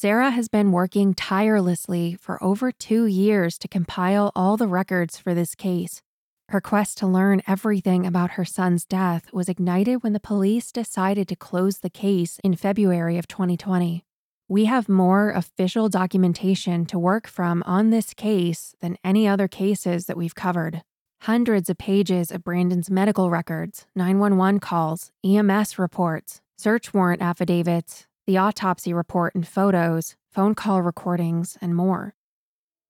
Sarah 0.00 0.30
has 0.30 0.48
been 0.48 0.72
working 0.72 1.12
tirelessly 1.12 2.16
for 2.18 2.42
over 2.42 2.72
two 2.72 3.04
years 3.04 3.58
to 3.58 3.68
compile 3.68 4.32
all 4.34 4.56
the 4.56 4.66
records 4.66 5.18
for 5.18 5.34
this 5.34 5.54
case. 5.54 6.00
Her 6.48 6.60
quest 6.62 6.96
to 6.98 7.06
learn 7.06 7.42
everything 7.46 8.06
about 8.06 8.30
her 8.30 8.44
son's 8.46 8.86
death 8.86 9.30
was 9.30 9.50
ignited 9.50 10.02
when 10.02 10.14
the 10.14 10.18
police 10.18 10.72
decided 10.72 11.28
to 11.28 11.36
close 11.36 11.80
the 11.80 11.90
case 11.90 12.40
in 12.42 12.56
February 12.56 13.18
of 13.18 13.28
2020. 13.28 14.02
We 14.48 14.64
have 14.64 14.88
more 14.88 15.32
official 15.32 15.90
documentation 15.90 16.86
to 16.86 16.98
work 16.98 17.26
from 17.26 17.62
on 17.66 17.90
this 17.90 18.14
case 18.14 18.74
than 18.80 18.96
any 19.04 19.28
other 19.28 19.48
cases 19.48 20.06
that 20.06 20.16
we've 20.16 20.34
covered. 20.34 20.80
Hundreds 21.24 21.68
of 21.68 21.76
pages 21.76 22.30
of 22.30 22.42
Brandon's 22.42 22.90
medical 22.90 23.28
records, 23.28 23.86
911 23.94 24.60
calls, 24.60 25.12
EMS 25.22 25.78
reports, 25.78 26.40
search 26.56 26.94
warrant 26.94 27.20
affidavits, 27.20 28.06
the 28.30 28.38
autopsy 28.38 28.92
report 28.92 29.34
and 29.34 29.48
photos, 29.48 30.14
phone 30.30 30.54
call 30.54 30.80
recordings, 30.82 31.58
and 31.60 31.74
more. 31.74 32.14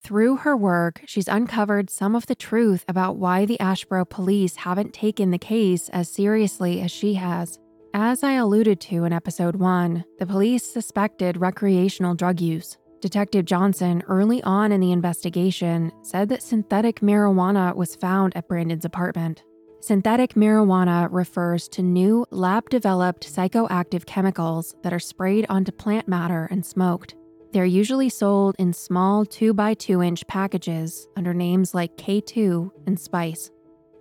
Through 0.05 0.37
her 0.37 0.55
work, 0.55 1.01
she's 1.07 1.29
uncovered 1.29 1.89
some 1.89 2.15
of 2.15 2.27
the 2.27 2.35
truth 2.35 2.85
about 2.87 3.17
why 3.17 3.47
the 3.47 3.57
Asheboro 3.59 4.07
police 4.07 4.57
haven't 4.57 4.93
taken 4.93 5.31
the 5.31 5.39
case 5.39 5.89
as 5.89 6.13
seriously 6.13 6.83
as 6.83 6.91
she 6.91 7.15
has. 7.15 7.59
As 7.95 8.23
I 8.23 8.33
alluded 8.33 8.83
to 8.83 9.05
in 9.05 9.15
episode 9.15 9.57
1, 9.57 10.05
the 10.19 10.27
police 10.27 10.71
suspected 10.71 11.39
recreational 11.39 12.15
drug 12.15 12.43
use. 12.43 12.77
Detective 13.01 13.47
Johnson, 13.47 14.03
early 14.09 14.43
on 14.43 14.73
in 14.73 14.83
the 14.83 14.93
investigation, 14.93 15.91
said 16.03 16.29
that 16.29 16.43
synthetic 16.43 17.01
marijuana 17.01 17.75
was 17.75 17.97
found 17.97 18.37
at 18.37 18.47
Brandon's 18.47 18.85
apartment. 18.85 19.43
Synthetic 19.83 20.35
marijuana 20.35 21.09
refers 21.11 21.67
to 21.69 21.81
new 21.81 22.27
lab 22.31 22.69
developed 22.69 23.27
psychoactive 23.27 24.05
chemicals 24.05 24.77
that 24.83 24.93
are 24.93 24.99
sprayed 24.99 25.47
onto 25.49 25.73
plant 25.73 26.07
matter 26.07 26.47
and 26.51 26.65
smoked. 26.65 27.15
They're 27.53 27.65
usually 27.65 28.11
sold 28.11 28.57
in 28.59 28.75
small 28.75 29.25
2 29.25 29.55
by 29.55 29.73
2 29.73 30.03
inch 30.03 30.27
packages 30.27 31.09
under 31.17 31.33
names 31.33 31.73
like 31.73 31.97
K2 31.97 32.71
and 32.87 33.01
Spice. 33.01 33.51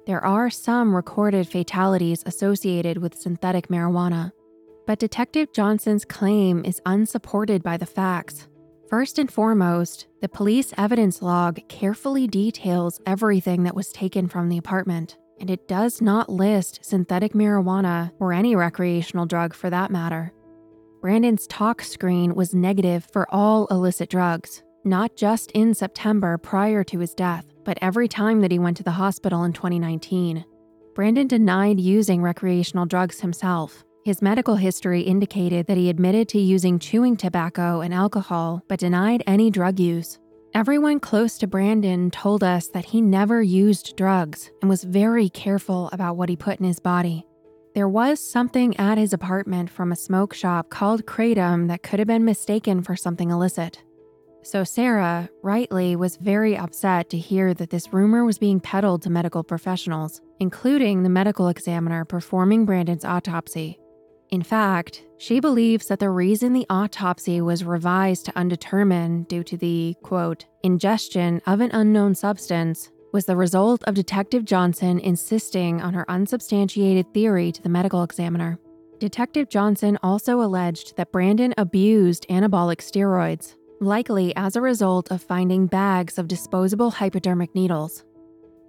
There 0.05 0.23
are 0.23 0.49
some 0.49 0.93
recorded 0.93 1.47
fatalities 1.47 2.23
associated 2.25 2.97
with 2.97 3.17
synthetic 3.17 3.69
marijuana, 3.69 4.33
but 4.85 4.99
Detective 4.99 5.53
Johnson's 5.53 6.03
claim 6.03 6.65
is 6.65 6.81
unsupported 6.85 7.63
by 7.63 7.77
the 7.77 7.85
facts. 7.85 8.49
First 8.89 9.17
and 9.17 9.31
foremost, 9.31 10.07
the 10.19 10.27
police 10.27 10.73
evidence 10.77 11.21
log 11.21 11.65
carefully 11.69 12.27
details 12.27 12.99
everything 13.05 13.63
that 13.63 13.75
was 13.75 13.93
taken 13.93 14.27
from 14.27 14.49
the 14.49 14.57
apartment, 14.57 15.17
and 15.39 15.49
it 15.49 15.67
does 15.67 16.01
not 16.01 16.29
list 16.29 16.79
synthetic 16.83 17.33
marijuana 17.33 18.11
or 18.19 18.33
any 18.33 18.55
recreational 18.55 19.25
drug 19.25 19.53
for 19.53 19.69
that 19.69 19.91
matter. 19.91 20.33
Brandon's 21.01 21.47
tox 21.47 21.89
screen 21.89 22.35
was 22.35 22.53
negative 22.53 23.07
for 23.13 23.25
all 23.33 23.67
illicit 23.67 24.09
drugs, 24.09 24.63
not 24.83 25.15
just 25.15 25.51
in 25.51 25.73
September 25.73 26.37
prior 26.37 26.83
to 26.83 26.99
his 26.99 27.13
death, 27.13 27.45
but 27.63 27.77
every 27.81 28.07
time 28.07 28.41
that 28.41 28.51
he 28.51 28.59
went 28.59 28.77
to 28.77 28.83
the 28.83 28.91
hospital 28.91 29.43
in 29.43 29.53
2019. 29.53 30.43
Brandon 30.95 31.27
denied 31.27 31.79
using 31.79 32.21
recreational 32.21 32.85
drugs 32.85 33.21
himself. 33.21 33.85
His 34.03 34.21
medical 34.21 34.55
history 34.55 35.01
indicated 35.01 35.67
that 35.67 35.77
he 35.77 35.89
admitted 35.89 36.27
to 36.29 36.39
using 36.39 36.79
chewing 36.79 37.15
tobacco 37.15 37.81
and 37.81 37.93
alcohol, 37.93 38.61
but 38.67 38.79
denied 38.79 39.23
any 39.27 39.49
drug 39.49 39.79
use. 39.79 40.19
Everyone 40.55 40.99
close 40.99 41.37
to 41.37 41.47
Brandon 41.47 42.09
told 42.09 42.43
us 42.43 42.67
that 42.69 42.85
he 42.85 43.01
never 43.01 43.39
used 43.39 43.95
drugs 43.95 44.49
and 44.61 44.69
was 44.69 44.83
very 44.83 45.29
careful 45.29 45.89
about 45.93 46.17
what 46.17 46.27
he 46.27 46.35
put 46.35 46.59
in 46.59 46.65
his 46.65 46.79
body. 46.79 47.23
There 47.75 47.87
was 47.87 48.19
something 48.19 48.75
at 48.77 48.97
his 48.97 49.13
apartment 49.13 49.69
from 49.69 49.91
a 49.91 49.95
smoke 49.95 50.33
shop 50.33 50.71
called 50.71 51.05
Kratom 51.05 51.67
that 51.67 51.83
could 51.83 51.99
have 51.99 52.07
been 52.07 52.25
mistaken 52.25 52.81
for 52.81 52.95
something 52.95 53.29
illicit. 53.29 53.83
So 54.41 54.63
Sarah, 54.63 55.29
rightly, 55.43 55.95
was 55.95 56.17
very 56.17 56.57
upset 56.57 57.11
to 57.11 57.17
hear 57.19 57.53
that 57.53 57.69
this 57.69 57.93
rumor 57.93 58.25
was 58.25 58.39
being 58.39 58.59
peddled 58.59 59.03
to 59.03 59.11
medical 59.11 59.43
professionals, 59.43 60.19
including 60.39 61.03
the 61.03 61.09
medical 61.09 61.49
examiner 61.49 62.05
performing 62.05 62.65
Brandon's 62.65 63.05
autopsy. 63.05 63.77
In 64.31 64.43
fact, 64.43 65.03
she 65.17 65.39
believes 65.39 65.87
that 65.87 65.99
the 65.99 66.11
reason 66.11 66.53
the 66.53 66.67
autopsy 66.69 67.41
was 67.41 67.63
revised 67.63 68.25
to 68.25 68.37
undetermined 68.37 69.27
due 69.27 69.43
to 69.43 69.57
the, 69.57 69.95
quote, 70.03 70.45
ingestion 70.61 71.41
of 71.47 71.61
an 71.61 71.71
unknown 71.73 72.13
substance 72.13 72.91
was 73.11 73.25
the 73.25 73.35
result 73.35 73.83
of 73.85 73.95
Detective 73.95 74.45
Johnson 74.45 74.99
insisting 74.99 75.81
on 75.81 75.95
her 75.95 76.09
unsubstantiated 76.11 77.11
theory 77.11 77.51
to 77.51 77.61
the 77.63 77.69
medical 77.69 78.03
examiner. 78.03 78.59
Detective 78.99 79.49
Johnson 79.49 79.97
also 80.03 80.41
alleged 80.41 80.95
that 80.97 81.11
Brandon 81.11 81.55
abused 81.57 82.27
anabolic 82.29 82.81
steroids, 82.81 83.55
likely 83.81 84.35
as 84.35 84.55
a 84.55 84.61
result 84.61 85.09
of 85.11 85.23
finding 85.23 85.65
bags 85.65 86.19
of 86.19 86.27
disposable 86.27 86.91
hypodermic 86.91 87.55
needles. 87.55 88.03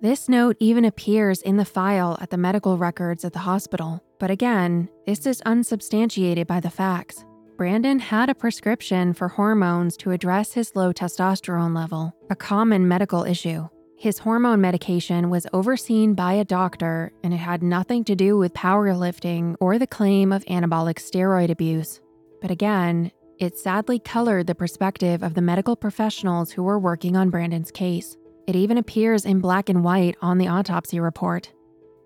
This 0.03 0.31
note 0.31 0.57
even 0.61 0.87
appears 0.87 1.43
in 1.43 1.59
the 1.59 1.65
file 1.67 2.17
at 2.23 2.31
the 2.31 2.39
medical 2.39 2.79
records 2.79 3.23
at 3.23 3.35
the 3.35 3.41
hospital, 3.41 4.03
but 4.19 4.31
again, 4.31 4.89
this 5.05 5.27
is 5.27 5.43
unsubstantiated 5.45 6.47
by 6.47 6.59
the 6.59 6.71
facts. 6.71 7.27
Brandon 7.59 7.99
had 7.99 8.31
a 8.31 8.35
prescription 8.35 9.13
for 9.13 9.29
hormones 9.29 9.99
to 9.99 10.13
address 10.13 10.55
his 10.55 10.75
low 10.75 10.95
testosterone 10.95 11.77
level, 11.77 12.15
a 12.31 12.35
common 12.35 12.89
medical 12.89 13.25
issue. 13.25 13.69
His 13.99 14.17
hormone 14.17 14.63
medication 14.63 15.29
was 15.29 15.47
overseen 15.53 16.15
by 16.15 16.33
a 16.33 16.47
doctor, 16.47 17.13
and 17.23 17.35
it 17.35 17.37
had 17.37 17.63
nothing 17.63 18.03
to 18.05 18.17
do 18.17 18.39
with 18.39 18.55
powerlifting 18.55 19.55
or 19.61 19.79
the 19.79 19.87
claim 19.87 20.33
of 20.33 20.47
anabolic 20.47 20.97
steroid 20.97 21.51
abuse. 21.51 22.01
But 22.41 22.51
again, 22.51 23.13
it 23.39 23.59
sadly 23.59 23.99
colored 23.99 24.47
the 24.47 24.55
perspective 24.55 25.23
of 25.23 25.35
the 25.35 25.43
medical 25.43 25.77
professionals 25.77 26.53
who 26.53 26.63
were 26.63 26.79
working 26.79 27.17
on 27.17 27.29
Brandon's 27.29 27.71
case. 27.71 28.17
It 28.51 28.57
even 28.57 28.79
appears 28.79 29.25
in 29.25 29.39
black 29.39 29.69
and 29.69 29.85
white 29.85 30.17
on 30.21 30.39
the 30.39 30.49
autopsy 30.49 30.99
report. 30.99 31.53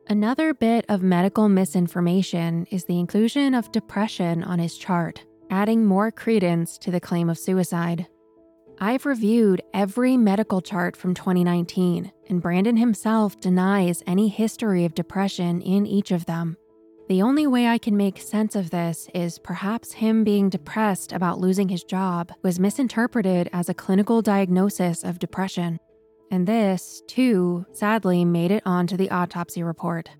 Another 0.09 0.53
bit 0.53 0.85
of 0.91 1.03
medical 1.03 1.49
misinformation 1.49 2.67
is 2.71 2.85
the 2.85 2.99
inclusion 2.99 3.55
of 3.55 3.73
depression 3.73 4.45
on 4.45 4.59
his 4.59 4.77
chart, 4.77 5.25
adding 5.49 5.87
more 5.87 6.11
credence 6.11 6.77
to 6.77 6.91
the 6.91 7.01
claim 7.01 7.31
of 7.31 7.39
suicide. 7.39 8.09
I've 8.79 9.07
reviewed 9.07 9.63
every 9.73 10.19
medical 10.19 10.61
chart 10.61 10.99
from 10.99 11.15
2019, 11.15 12.13
and 12.29 12.43
Brandon 12.43 12.77
himself 12.77 13.41
denies 13.41 14.03
any 14.07 14.29
history 14.29 14.85
of 14.85 14.95
depression 14.95 15.63
in 15.63 15.87
each 15.87 16.11
of 16.11 16.27
them. 16.27 16.59
The 17.09 17.23
only 17.23 17.47
way 17.47 17.69
I 17.69 17.79
can 17.79 17.97
make 17.97 18.19
sense 18.21 18.55
of 18.55 18.69
this 18.69 19.09
is 19.15 19.39
perhaps 19.39 19.93
him 19.93 20.25
being 20.25 20.51
depressed 20.51 21.15
about 21.15 21.41
losing 21.41 21.71
his 21.71 21.85
job 21.85 22.33
was 22.43 22.61
misinterpreted 22.61 23.49
as 23.55 23.71
a 23.71 23.75
clinical 23.75 24.21
diagnosis 24.21 25.05
of 25.05 25.19
depression. 25.19 25.79
And 26.31 26.47
this, 26.47 27.03
too, 27.07 27.67
sadly 27.73 28.25
made 28.25 28.51
it 28.51 28.63
onto 28.67 28.97
the 28.97 29.11
autopsy 29.11 29.63
report. 29.63 30.11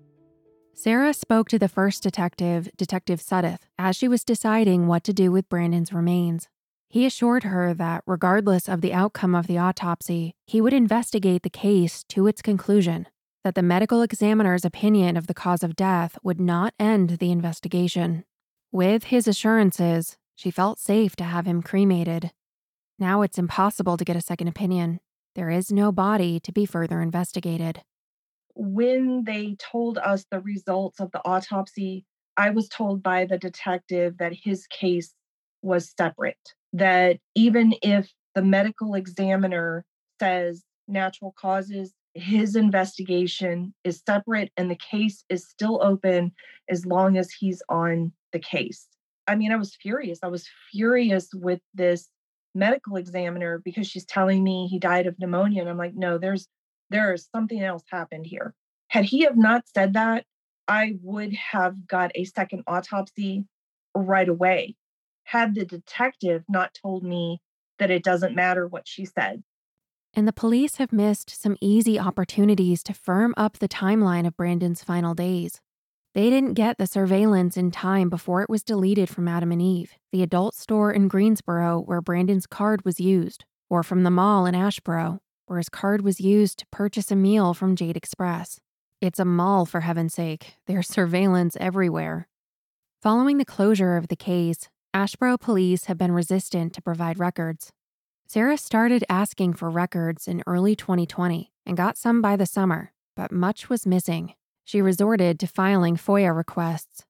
Sarah 0.73 1.13
spoke 1.13 1.49
to 1.49 1.59
the 1.59 1.69
first 1.69 2.03
detective, 2.03 2.69
Detective 2.75 3.21
Sudduth, 3.21 3.61
as 3.77 3.95
she 3.95 4.07
was 4.07 4.23
deciding 4.23 4.87
what 4.87 5.03
to 5.05 5.13
do 5.13 5.31
with 5.31 5.49
Brandon's 5.49 5.93
remains. 5.93 6.47
He 6.89 7.05
assured 7.05 7.43
her 7.43 7.73
that, 7.73 8.03
regardless 8.05 8.69
of 8.69 8.81
the 8.81 8.93
outcome 8.93 9.35
of 9.35 9.47
the 9.47 9.57
autopsy, 9.57 10.35
he 10.45 10.61
would 10.61 10.73
investigate 10.73 11.43
the 11.43 11.49
case 11.49 12.03
to 12.09 12.27
its 12.27 12.41
conclusion 12.41 13.07
that 13.43 13.55
the 13.55 13.61
medical 13.61 14.01
examiner's 14.01 14.65
opinion 14.65 15.15
of 15.15 15.27
the 15.27 15.33
cause 15.33 15.63
of 15.63 15.75
death 15.75 16.17
would 16.23 16.39
not 16.39 16.73
end 16.79 17.11
the 17.19 17.31
investigation. 17.31 18.25
With 18.71 19.05
his 19.05 19.27
assurances, 19.27 20.17
she 20.35 20.51
felt 20.51 20.79
safe 20.79 21.15
to 21.17 21.23
have 21.23 21.45
him 21.45 21.61
cremated. 21.61 22.31
Now 22.97 23.21
it's 23.21 23.37
impossible 23.37 23.97
to 23.97 24.05
get 24.05 24.15
a 24.15 24.21
second 24.21 24.47
opinion. 24.47 24.99
There 25.35 25.49
is 25.49 25.71
no 25.71 25.91
body 25.91 26.39
to 26.41 26.51
be 26.51 26.65
further 26.65 27.01
investigated. 27.01 27.81
When 28.55 29.25
they 29.25 29.55
told 29.59 29.97
us 29.97 30.25
the 30.31 30.39
results 30.39 30.99
of 30.99 31.11
the 31.11 31.21
autopsy, 31.25 32.05
I 32.37 32.49
was 32.51 32.69
told 32.69 33.03
by 33.03 33.25
the 33.25 33.37
detective 33.37 34.17
that 34.17 34.33
his 34.33 34.65
case 34.67 35.13
was 35.61 35.93
separate, 35.97 36.53
that 36.73 37.17
even 37.35 37.73
if 37.81 38.11
the 38.33 38.41
medical 38.41 38.95
examiner 38.95 39.85
says 40.19 40.63
natural 40.87 41.33
causes 41.37 41.93
his 42.15 42.55
investigation 42.55 43.73
is 43.83 44.01
separate 44.05 44.51
and 44.55 44.71
the 44.71 44.77
case 44.77 45.25
is 45.29 45.47
still 45.47 45.83
open 45.83 46.31
as 46.69 46.85
long 46.85 47.17
as 47.17 47.29
he's 47.29 47.61
on 47.69 48.13
the 48.31 48.39
case. 48.39 48.87
I 49.27 49.35
mean, 49.35 49.51
I 49.51 49.57
was 49.57 49.75
furious. 49.75 50.19
I 50.23 50.27
was 50.27 50.47
furious 50.71 51.27
with 51.33 51.59
this 51.73 52.09
medical 52.55 52.95
examiner 52.95 53.61
because 53.63 53.87
she's 53.87 54.05
telling 54.05 54.43
me 54.43 54.67
he 54.67 54.79
died 54.79 55.07
of 55.07 55.19
pneumonia 55.19 55.61
and 55.61 55.69
I'm 55.69 55.77
like, 55.77 55.95
"No, 55.95 56.17
there's 56.17 56.47
there's 56.89 57.29
something 57.33 57.61
else 57.61 57.83
happened 57.91 58.25
here." 58.25 58.53
Had 58.89 59.05
he 59.05 59.21
have 59.21 59.37
not 59.37 59.67
said 59.67 59.93
that, 59.93 60.25
I 60.67 60.97
would 61.01 61.33
have 61.33 61.87
got 61.87 62.11
a 62.15 62.25
second 62.25 62.63
autopsy 62.67 63.45
right 63.95 64.29
away. 64.29 64.75
Had 65.23 65.55
the 65.55 65.65
detective 65.65 66.43
not 66.47 66.77
told 66.81 67.03
me 67.03 67.41
that 67.79 67.91
it 67.91 68.03
doesn't 68.03 68.35
matter 68.35 68.67
what 68.67 68.87
she 68.87 69.05
said, 69.05 69.43
and 70.13 70.27
the 70.27 70.33
police 70.33 70.77
have 70.77 70.93
missed 70.93 71.29
some 71.29 71.57
easy 71.59 71.99
opportunities 71.99 72.81
to 72.83 72.93
firm 72.93 73.33
up 73.35 73.59
the 73.59 73.67
timeline 73.67 74.25
of 74.25 74.37
Brandon's 74.37 74.83
final 74.83 75.13
days. 75.13 75.61
They 76.15 76.29
didn't 76.29 76.53
get 76.53 76.77
the 76.77 76.87
surveillance 76.87 77.57
in 77.57 77.71
time 77.71 78.09
before 78.09 78.41
it 78.41 78.49
was 78.49 78.63
deleted 78.63 79.09
from 79.09 79.27
Adam 79.27 79.51
and 79.51 79.61
Eve, 79.61 79.95
the 80.13 80.23
adult 80.23 80.55
store 80.55 80.89
in 80.93 81.09
Greensboro 81.09 81.81
where 81.81 81.99
Brandon's 81.99 82.47
card 82.47 82.85
was 82.85 83.01
used, 83.01 83.43
or 83.69 83.83
from 83.83 84.03
the 84.03 84.09
mall 84.09 84.45
in 84.45 84.55
Asheboro, 84.55 85.19
where 85.45 85.57
his 85.57 85.67
card 85.67 86.03
was 86.03 86.21
used 86.21 86.59
to 86.59 86.67
purchase 86.71 87.11
a 87.11 87.17
meal 87.17 87.53
from 87.53 87.75
Jade 87.75 87.97
Express. 87.97 88.61
It's 89.01 89.19
a 89.19 89.25
mall, 89.25 89.65
for 89.65 89.81
heaven's 89.81 90.13
sake. 90.13 90.55
There's 90.67 90.87
surveillance 90.99 91.57
everywhere. 91.59 92.29
Following 93.01 93.37
the 93.37 93.43
closure 93.43 93.97
of 93.97 94.07
the 94.07 94.15
case, 94.15 94.69
Asheboro 94.95 95.37
police 95.37 95.85
have 95.85 95.97
been 95.97 96.13
resistant 96.13 96.71
to 96.75 96.81
provide 96.81 97.19
records. 97.19 97.73
Sarah 98.25 98.57
started 98.57 99.03
asking 99.09 99.55
for 99.55 99.69
records 99.69 100.29
in 100.29 100.43
early 100.47 100.77
2020 100.77 101.51
and 101.65 101.75
got 101.75 101.97
some 101.97 102.21
by 102.21 102.37
the 102.37 102.45
summer, 102.45 102.93
but 103.17 103.33
much 103.33 103.69
was 103.69 103.85
missing. 103.85 104.33
She 104.65 104.81
resorted 104.81 105.39
to 105.39 105.47
filing 105.47 105.95
FOIA 105.95 106.35
requests. 106.35 107.05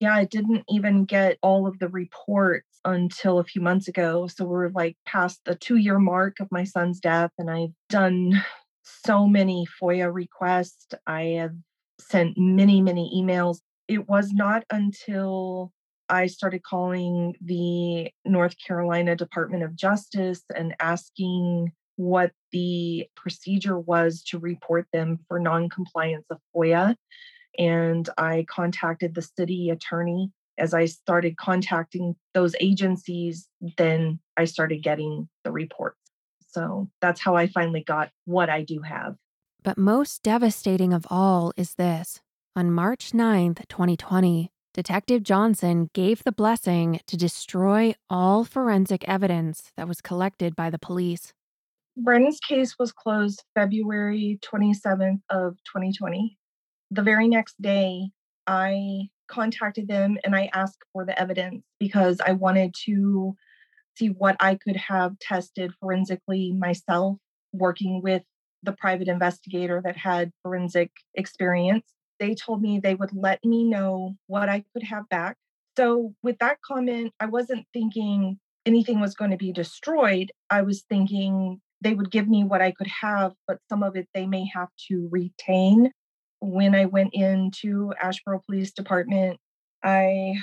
Yeah, 0.00 0.14
I 0.14 0.24
didn't 0.24 0.64
even 0.68 1.04
get 1.04 1.38
all 1.42 1.66
of 1.66 1.78
the 1.78 1.88
reports 1.88 2.80
until 2.84 3.38
a 3.38 3.44
few 3.44 3.60
months 3.60 3.88
ago. 3.88 4.26
So 4.28 4.44
we're 4.44 4.70
like 4.70 4.96
past 5.04 5.40
the 5.44 5.54
two 5.54 5.76
year 5.76 5.98
mark 5.98 6.40
of 6.40 6.48
my 6.50 6.64
son's 6.64 7.00
death, 7.00 7.30
and 7.38 7.50
I've 7.50 7.74
done 7.88 8.42
so 9.04 9.26
many 9.26 9.66
FOIA 9.80 10.12
requests. 10.12 10.86
I 11.06 11.22
have 11.38 11.54
sent 12.00 12.38
many, 12.38 12.80
many 12.80 13.12
emails. 13.14 13.58
It 13.86 14.08
was 14.08 14.32
not 14.32 14.64
until 14.70 15.72
I 16.08 16.26
started 16.26 16.62
calling 16.62 17.34
the 17.42 18.10
North 18.24 18.54
Carolina 18.64 19.14
Department 19.14 19.62
of 19.62 19.76
Justice 19.76 20.42
and 20.54 20.74
asking 20.80 21.72
what 21.98 22.30
the 22.52 23.08
procedure 23.16 23.78
was 23.78 24.22
to 24.22 24.38
report 24.38 24.86
them 24.92 25.18
for 25.26 25.40
noncompliance 25.40 26.24
of 26.30 26.38
FOIA. 26.54 26.94
And 27.58 28.08
I 28.16 28.46
contacted 28.48 29.16
the 29.16 29.22
city 29.22 29.68
attorney. 29.70 30.30
As 30.56 30.74
I 30.74 30.86
started 30.86 31.36
contacting 31.36 32.14
those 32.34 32.54
agencies, 32.60 33.48
then 33.76 34.20
I 34.36 34.44
started 34.44 34.82
getting 34.82 35.28
the 35.42 35.50
reports. 35.50 35.98
So 36.46 36.88
that's 37.00 37.20
how 37.20 37.34
I 37.34 37.48
finally 37.48 37.82
got 37.82 38.10
what 38.26 38.48
I 38.48 38.62
do 38.62 38.80
have. 38.82 39.16
But 39.64 39.76
most 39.76 40.22
devastating 40.22 40.92
of 40.92 41.04
all 41.10 41.52
is 41.56 41.74
this. 41.74 42.20
On 42.54 42.70
March 42.70 43.10
9th, 43.10 43.66
2020, 43.68 44.52
Detective 44.72 45.24
Johnson 45.24 45.90
gave 45.92 46.22
the 46.22 46.30
blessing 46.30 47.00
to 47.08 47.16
destroy 47.16 47.94
all 48.08 48.44
forensic 48.44 49.04
evidence 49.08 49.72
that 49.76 49.88
was 49.88 50.00
collected 50.00 50.54
by 50.54 50.70
the 50.70 50.78
police. 50.78 51.32
Brandon's 52.00 52.38
case 52.38 52.76
was 52.78 52.92
closed 52.92 53.42
February 53.56 54.38
27th 54.42 55.20
of 55.30 55.56
2020. 55.64 56.38
The 56.92 57.02
very 57.02 57.26
next 57.26 57.60
day, 57.60 58.10
I 58.46 59.08
contacted 59.26 59.88
them 59.88 60.16
and 60.22 60.34
I 60.34 60.48
asked 60.54 60.78
for 60.92 61.04
the 61.04 61.20
evidence 61.20 61.64
because 61.80 62.20
I 62.24 62.32
wanted 62.32 62.72
to 62.86 63.34
see 63.96 64.08
what 64.10 64.36
I 64.38 64.54
could 64.54 64.76
have 64.76 65.18
tested 65.18 65.72
forensically 65.80 66.52
myself, 66.52 67.18
working 67.52 68.00
with 68.00 68.22
the 68.62 68.72
private 68.72 69.08
investigator 69.08 69.82
that 69.84 69.96
had 69.96 70.30
forensic 70.44 70.92
experience. 71.14 71.84
They 72.20 72.36
told 72.36 72.62
me 72.62 72.78
they 72.78 72.94
would 72.94 73.12
let 73.12 73.44
me 73.44 73.64
know 73.64 74.16
what 74.28 74.48
I 74.48 74.62
could 74.72 74.84
have 74.84 75.08
back. 75.08 75.36
So, 75.76 76.14
with 76.22 76.38
that 76.38 76.58
comment, 76.62 77.12
I 77.18 77.26
wasn't 77.26 77.66
thinking 77.72 78.38
anything 78.66 79.00
was 79.00 79.14
going 79.14 79.30
to 79.32 79.36
be 79.36 79.52
destroyed. 79.52 80.30
I 80.50 80.62
was 80.62 80.82
thinking 80.82 81.60
they 81.80 81.94
would 81.94 82.10
give 82.10 82.28
me 82.28 82.44
what 82.44 82.62
I 82.62 82.72
could 82.72 82.88
have, 82.88 83.34
but 83.46 83.58
some 83.68 83.82
of 83.82 83.96
it 83.96 84.08
they 84.14 84.26
may 84.26 84.46
have 84.54 84.68
to 84.88 85.08
retain. 85.10 85.92
When 86.40 86.74
I 86.74 86.86
went 86.86 87.14
into 87.14 87.92
Asheboro 88.02 88.44
Police 88.46 88.72
Department, 88.72 89.38
I 89.82 90.34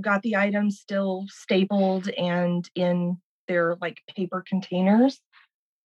got 0.00 0.22
the 0.22 0.36
items 0.36 0.78
still 0.80 1.26
stapled 1.28 2.08
and 2.10 2.68
in 2.74 3.18
their 3.48 3.76
like 3.80 4.00
paper 4.14 4.44
containers. 4.46 5.20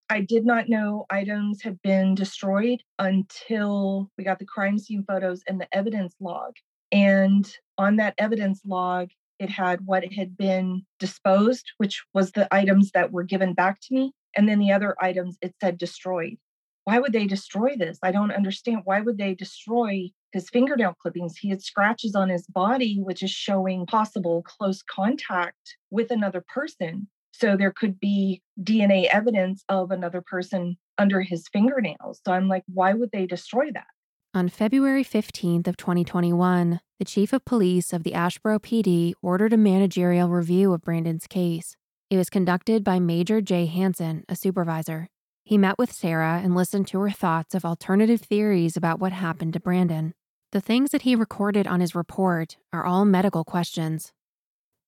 I 0.10 0.22
did 0.22 0.46
not 0.46 0.68
know 0.68 1.06
items 1.10 1.62
had 1.62 1.82
been 1.82 2.16
destroyed 2.16 2.84
until 3.00 4.10
we 4.18 4.26
got 4.26 4.40
the 4.40 4.46
crime 4.46 4.78
scene 4.78 5.06
photos 5.08 5.42
and 5.48 5.60
the 5.60 5.74
evidence 5.74 6.16
log. 6.20 6.54
And 6.92 7.50
on 7.78 7.96
that 7.98 8.16
evidence 8.18 8.62
log, 8.66 9.10
it 9.40 9.50
had 9.50 9.86
what 9.86 10.04
had 10.12 10.36
been 10.36 10.86
disposed, 11.00 11.72
which 11.78 12.04
was 12.14 12.32
the 12.32 12.54
items 12.54 12.92
that 12.92 13.12
were 13.12 13.24
given 13.24 13.54
back 13.54 13.80
to 13.82 13.94
me. 13.94 14.12
And 14.36 14.48
then 14.48 14.60
the 14.60 14.72
other 14.72 14.96
items, 15.02 15.38
it 15.42 15.56
said 15.62 15.78
destroyed. 15.78 16.38
Why 16.84 17.00
would 17.00 17.14
they 17.14 17.28
destroy 17.28 17.76
this? 17.78 18.00
I 18.02 18.12
don't 18.12 18.32
understand. 18.32 18.82
Why 18.86 19.02
would 19.02 19.18
they 19.18 19.36
destroy 19.36 20.10
his 20.32 20.50
fingernail 20.50 20.96
clippings? 21.02 21.38
He 21.38 21.50
had 21.50 21.62
scratches 21.62 22.16
on 22.16 22.30
his 22.30 22.48
body, 22.48 23.00
which 23.00 23.22
is 23.22 23.30
showing 23.30 23.86
possible 23.86 24.44
close 24.44 24.82
contact 24.82 25.78
with 25.92 26.10
another 26.10 26.44
person. 26.48 27.08
So 27.34 27.56
there 27.56 27.72
could 27.72 28.00
be 28.00 28.42
DNA 28.62 29.06
evidence 29.06 29.64
of 29.70 29.92
another 29.92 30.22
person 30.22 30.78
under 30.98 31.22
his 31.22 31.48
fingernails. 31.54 32.22
So 32.26 32.34
I'm 32.34 32.48
like, 32.48 32.64
why 32.68 32.94
would 32.94 33.12
they 33.12 33.26
destroy 33.26 33.72
that? 33.74 33.88
On 34.34 34.48
February 34.48 35.04
15th 35.04 35.68
of 35.68 35.76
2021, 35.76 36.80
the 37.00 37.06
chief 37.06 37.34
of 37.34 37.44
police 37.44 37.92
of 37.92 38.04
the 38.04 38.12
Asheboro 38.12 38.60
PD 38.60 39.14
ordered 39.22 39.54
a 39.54 39.58
managerial 39.58 40.30
review 40.30 40.72
of 40.72 40.82
Brandon's 40.82 41.28
case. 41.28 41.76
It 42.12 42.18
was 42.18 42.30
conducted 42.30 42.84
by 42.84 43.00
Major 43.00 43.40
Jay 43.40 43.68
Hanson, 43.68 44.26
a 44.28 44.36
supervisor. 44.36 45.08
He 45.46 45.58
met 45.58 45.78
with 45.78 45.94
Sarah 45.94 46.42
and 46.44 46.54
listened 46.54 46.88
to 46.88 47.00
her 47.00 47.10
thoughts 47.10 47.56
of 47.56 47.64
alternative 47.64 48.20
theories 48.20 48.76
about 48.76 49.00
what 49.00 49.14
happened 49.14 49.54
to 49.54 49.62
Brandon. 49.62 50.12
The 50.52 50.60
things 50.60 50.90
that 50.90 51.04
he 51.04 51.16
recorded 51.16 51.68
on 51.68 51.80
his 51.80 51.96
report 51.96 52.58
are 52.74 52.86
all 52.86 53.06
medical 53.06 53.46
questions. 53.46 54.12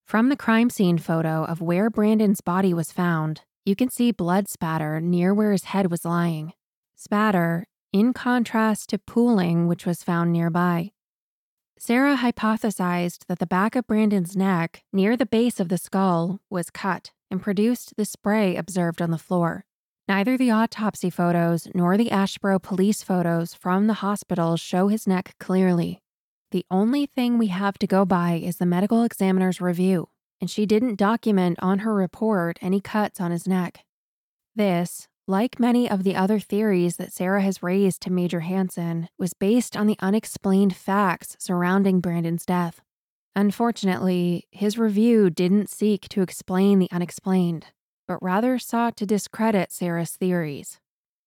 From 0.04 0.28
the 0.28 0.36
crime 0.36 0.68
scene 0.68 0.98
photo 0.98 1.46
of 1.46 1.62
where 1.62 1.88
Brandon's 1.88 2.42
body 2.42 2.74
was 2.74 2.92
found, 2.92 3.40
you 3.64 3.74
can 3.74 3.88
see 3.88 4.12
blood 4.12 4.46
spatter 4.46 5.00
near 5.00 5.32
where 5.32 5.52
his 5.52 5.64
head 5.64 5.90
was 5.90 6.04
lying. 6.04 6.52
Spatter, 6.94 7.64
in 7.90 8.12
contrast 8.12 8.90
to 8.90 8.98
pooling, 8.98 9.66
which 9.66 9.86
was 9.86 10.02
found 10.02 10.30
nearby. 10.30 10.92
Sarah 11.78 12.16
hypothesized 12.16 13.26
that 13.26 13.38
the 13.38 13.46
back 13.46 13.76
of 13.76 13.86
Brandon's 13.86 14.36
neck, 14.36 14.84
near 14.92 15.16
the 15.16 15.26
base 15.26 15.60
of 15.60 15.68
the 15.68 15.78
skull, 15.78 16.40
was 16.48 16.70
cut 16.70 17.10
and 17.30 17.42
produced 17.42 17.94
the 17.96 18.04
spray 18.04 18.56
observed 18.56 19.02
on 19.02 19.10
the 19.10 19.18
floor. 19.18 19.64
Neither 20.06 20.36
the 20.36 20.50
autopsy 20.50 21.10
photos 21.10 21.68
nor 21.74 21.96
the 21.96 22.10
Asheboro 22.10 22.62
police 22.62 23.02
photos 23.02 23.54
from 23.54 23.86
the 23.86 23.94
hospital 23.94 24.56
show 24.56 24.88
his 24.88 25.06
neck 25.06 25.34
clearly. 25.40 26.00
The 26.52 26.66
only 26.70 27.06
thing 27.06 27.38
we 27.38 27.48
have 27.48 27.78
to 27.78 27.86
go 27.86 28.04
by 28.04 28.34
is 28.34 28.58
the 28.58 28.66
medical 28.66 29.02
examiner's 29.02 29.60
review, 29.60 30.08
and 30.40 30.50
she 30.50 30.66
didn't 30.66 30.96
document 30.96 31.58
on 31.60 31.80
her 31.80 31.94
report 31.94 32.58
any 32.60 32.80
cuts 32.80 33.20
on 33.20 33.30
his 33.30 33.48
neck. 33.48 33.84
This, 34.54 35.08
like 35.26 35.58
many 35.58 35.88
of 35.88 36.02
the 36.02 36.14
other 36.14 36.38
theories 36.38 36.96
that 36.96 37.12
Sarah 37.12 37.42
has 37.42 37.62
raised 37.62 38.02
to 38.02 38.12
Major 38.12 38.40
Hanson, 38.40 39.08
was 39.18 39.32
based 39.32 39.76
on 39.76 39.86
the 39.86 39.96
unexplained 40.00 40.76
facts 40.76 41.36
surrounding 41.38 42.00
Brandon's 42.00 42.44
death. 42.44 42.80
Unfortunately, 43.34 44.46
his 44.50 44.78
review 44.78 45.30
didn't 45.30 45.70
seek 45.70 46.08
to 46.10 46.22
explain 46.22 46.78
the 46.78 46.90
unexplained, 46.92 47.66
but 48.06 48.22
rather 48.22 48.58
sought 48.58 48.96
to 48.98 49.06
discredit 49.06 49.72
Sarah's 49.72 50.10
theories. 50.10 50.78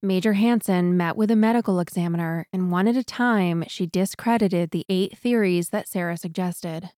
Major 0.04 0.34
Hanson 0.34 0.96
met 0.96 1.18
with 1.18 1.32
a 1.32 1.36
medical 1.36 1.80
examiner, 1.80 2.46
and 2.54 2.72
one 2.72 2.88
at 2.88 2.96
a 2.96 3.04
time, 3.04 3.64
she 3.68 3.88
discredited 3.88 4.70
the 4.70 4.86
eight 4.88 5.18
theories 5.18 5.70
that 5.70 5.88
Sarah 5.88 6.18
suggested. 6.18 6.92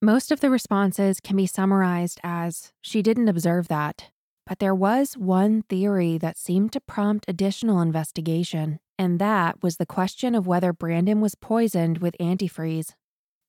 Most 0.00 0.32
of 0.32 0.40
the 0.40 0.50
responses 0.50 1.20
can 1.20 1.36
be 1.36 1.46
summarized 1.46 2.18
as 2.24 2.72
she 2.80 3.02
didn't 3.02 3.28
observe 3.28 3.68
that, 3.68 4.10
but 4.46 4.60
there 4.60 4.74
was 4.74 5.16
one 5.16 5.62
theory 5.62 6.16
that 6.18 6.38
seemed 6.38 6.72
to 6.72 6.80
prompt 6.80 7.24
additional 7.28 7.80
investigation, 7.80 8.78
and 8.98 9.18
that 9.18 9.62
was 9.62 9.76
the 9.76 9.86
question 9.86 10.34
of 10.34 10.46
whether 10.46 10.72
Brandon 10.72 11.20
was 11.20 11.34
poisoned 11.34 11.98
with 11.98 12.16
antifreeze. 12.20 12.92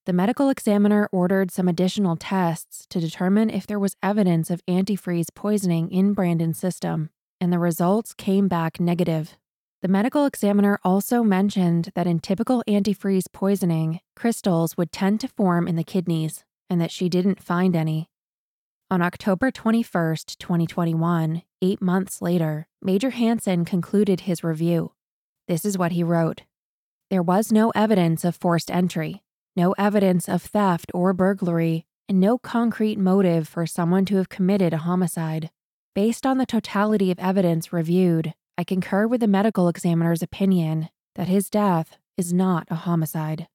The 0.08 0.14
medical 0.14 0.50
examiner 0.50 1.08
ordered 1.12 1.52
some 1.52 1.68
additional 1.68 2.16
tests 2.16 2.86
to 2.90 3.00
determine 3.00 3.50
if 3.50 3.68
there 3.68 3.80
was 3.80 3.96
evidence 4.02 4.50
of 4.50 4.66
antifreeze 4.66 5.36
poisoning 5.36 5.92
in 5.92 6.14
Brandon's 6.14 6.58
system, 6.58 7.10
and 7.40 7.54
the 7.54 7.60
results 7.60 8.14
came 8.14 8.48
back 8.48 8.80
negative. 8.80 9.38
The 9.82 9.88
medical 9.88 10.26
examiner 10.26 10.80
also 10.84 11.24
mentioned 11.24 11.92
that 11.94 12.08
in 12.08 12.20
typical 12.20 12.64
antifreeze 12.68 13.32
poisoning, 13.32 14.00
crystals 14.16 14.76
would 14.76 14.92
tend 14.92 15.20
to 15.20 15.28
form 15.28 15.68
in 15.68 15.76
the 15.76 15.84
kidneys, 15.84 16.44
and 16.70 16.82
that 16.82 16.92
she 16.92 17.10
didn't 17.10 17.44
find 17.44 17.76
any. 17.76 18.10
On 18.90 19.02
October 19.02 19.52
21, 19.52 20.16
2021, 20.40 21.42
eight 21.62 21.82
months 21.82 22.22
later, 22.22 22.70
Major 22.82 23.10
Hanson 23.10 23.66
concluded 23.66 24.22
his 24.22 24.46
review. 24.46 24.94
This 25.50 25.66
is 25.66 25.78
what 25.78 25.92
he 25.92 26.04
wrote 26.04 26.44
There 27.10 27.22
was 27.22 27.52
no 27.52 27.72
evidence 27.76 28.24
of 28.24 28.38
forced 28.38 28.72
entry, 28.72 29.24
no 29.58 29.74
evidence 29.78 30.30
of 30.30 30.42
theft 30.42 30.90
or 30.94 31.12
burglary, 31.12 31.86
and 32.08 32.22
no 32.22 32.38
concrete 32.38 32.98
motive 32.98 33.46
for 33.46 33.66
someone 33.66 34.06
to 34.06 34.16
have 34.16 34.30
committed 34.30 34.72
a 34.72 34.78
homicide. 34.78 35.50
Based 35.94 36.26
on 36.26 36.38
the 36.38 36.46
totality 36.46 37.12
of 37.12 37.20
evidence 37.20 37.74
reviewed, 37.74 38.34
I 38.58 38.64
concur 38.64 39.06
with 39.06 39.20
the 39.20 39.28
medical 39.28 39.68
examiner's 39.68 40.24
opinion 40.24 40.88
that 41.16 41.28
his 41.28 41.50
death 41.50 41.98
is 42.16 42.32
not 42.32 42.68
a 42.72 42.76
homicide. 42.76 43.50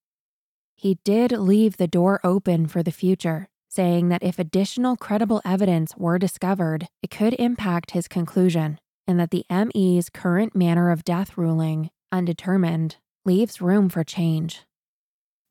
He 0.76 0.98
did 1.04 1.32
leave 1.32 1.78
the 1.78 1.88
door 1.88 2.20
open 2.22 2.66
for 2.66 2.82
the 2.82 2.92
future, 2.92 3.48
saying 3.74 4.10
that 4.10 4.22
if 4.22 4.38
additional 4.38 4.96
credible 4.96 5.40
evidence 5.46 5.96
were 5.96 6.18
discovered, 6.18 6.88
it 7.02 7.10
could 7.10 7.32
impact 7.38 7.92
his 7.92 8.06
conclusion, 8.06 8.78
and 9.06 9.18
that 9.18 9.30
the 9.30 9.46
ME's 9.50 10.10
current 10.10 10.54
manner 10.54 10.90
of 10.90 11.04
death 11.04 11.38
ruling, 11.38 11.88
undetermined, 12.10 12.96
leaves 13.24 13.62
room 13.62 13.88
for 13.88 14.04
change. 14.04 14.60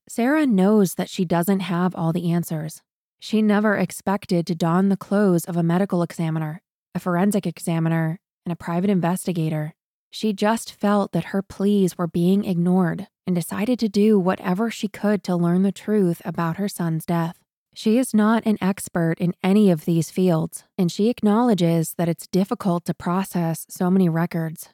Sarah 0.07 0.45
knows 0.45 0.95
that 0.95 1.09
she 1.09 1.25
doesn't 1.25 1.61
have 1.61 1.95
all 1.95 2.13
the 2.13 2.31
answers. 2.31 2.83
She 3.19 3.41
never 3.41 3.75
expected 3.75 4.45
to 4.45 4.55
don 4.55 4.89
the 4.89 4.97
clothes 4.97 5.45
of 5.45 5.57
a 5.57 5.63
medical 5.63 6.03
examiner, 6.03 6.61
a 6.93 6.99
forensic 6.99 7.47
examiner, 7.47 8.19
and 8.45 8.53
a 8.53 8.55
private 8.55 8.91
investigator. 8.91 9.73
She 10.11 10.31
just 10.31 10.73
felt 10.73 11.11
that 11.13 11.25
her 11.25 11.41
pleas 11.41 11.97
were 11.97 12.07
being 12.07 12.45
ignored 12.45 13.07
and 13.25 13.35
decided 13.35 13.79
to 13.79 13.89
do 13.89 14.19
whatever 14.19 14.69
she 14.69 14.87
could 14.87 15.23
to 15.23 15.35
learn 15.35 15.63
the 15.63 15.71
truth 15.71 16.21
about 16.23 16.57
her 16.57 16.67
son's 16.67 17.05
death. 17.05 17.40
She 17.73 17.97
is 17.97 18.13
not 18.13 18.45
an 18.45 18.57
expert 18.61 19.15
in 19.19 19.33
any 19.43 19.71
of 19.71 19.85
these 19.85 20.11
fields, 20.11 20.65
and 20.77 20.91
she 20.91 21.09
acknowledges 21.09 21.93
that 21.97 22.09
it's 22.09 22.27
difficult 22.27 22.85
to 22.85 22.93
process 22.93 23.65
so 23.69 23.89
many 23.89 24.09
records. 24.09 24.69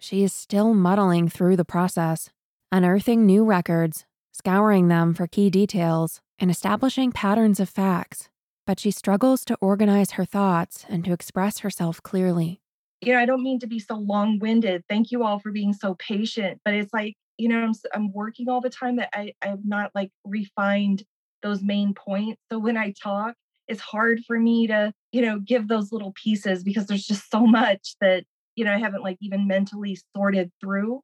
She 0.00 0.22
is 0.22 0.32
still 0.32 0.74
muddling 0.74 1.28
through 1.28 1.56
the 1.56 1.64
process, 1.64 2.30
unearthing 2.72 3.24
new 3.24 3.44
records 3.44 4.04
scouring 4.38 4.88
them 4.88 5.14
for 5.14 5.26
key 5.26 5.50
details, 5.50 6.20
and 6.38 6.50
establishing 6.50 7.10
patterns 7.10 7.58
of 7.58 7.68
facts, 7.68 8.28
but 8.66 8.78
she 8.78 8.90
struggles 8.90 9.44
to 9.44 9.56
organize 9.60 10.12
her 10.12 10.24
thoughts 10.24 10.84
and 10.88 11.04
to 11.04 11.12
express 11.12 11.58
herself 11.58 12.02
clearly. 12.02 12.60
You 13.00 13.12
know, 13.12 13.18
I 13.18 13.26
don't 13.26 13.42
mean 13.42 13.58
to 13.60 13.66
be 13.66 13.78
so 13.78 13.96
long 13.96 14.38
winded. 14.38 14.84
Thank 14.88 15.10
you 15.10 15.24
all 15.24 15.38
for 15.40 15.50
being 15.50 15.72
so 15.72 15.94
patient, 15.94 16.60
but 16.64 16.74
it's 16.74 16.92
like, 16.92 17.14
you 17.36 17.48
know, 17.48 17.58
I'm, 17.58 17.72
I'm 17.94 18.12
working 18.12 18.48
all 18.48 18.60
the 18.60 18.70
time 18.70 18.96
that 18.96 19.10
I, 19.12 19.32
I 19.42 19.48
have 19.48 19.64
not 19.64 19.90
like 19.94 20.10
refined 20.24 21.04
those 21.42 21.62
main 21.62 21.94
points. 21.94 22.40
So 22.50 22.58
when 22.58 22.76
I 22.76 22.92
talk, 22.92 23.34
it's 23.66 23.80
hard 23.80 24.20
for 24.26 24.38
me 24.38 24.66
to, 24.68 24.92
you 25.12 25.20
know, 25.22 25.38
give 25.40 25.68
those 25.68 25.92
little 25.92 26.12
pieces 26.12 26.64
because 26.64 26.86
there's 26.86 27.06
just 27.06 27.30
so 27.30 27.46
much 27.46 27.96
that, 28.00 28.24
you 28.56 28.64
know, 28.64 28.72
I 28.72 28.78
haven't 28.78 29.02
like 29.02 29.18
even 29.20 29.46
mentally 29.46 29.98
sorted 30.16 30.50
through. 30.60 31.00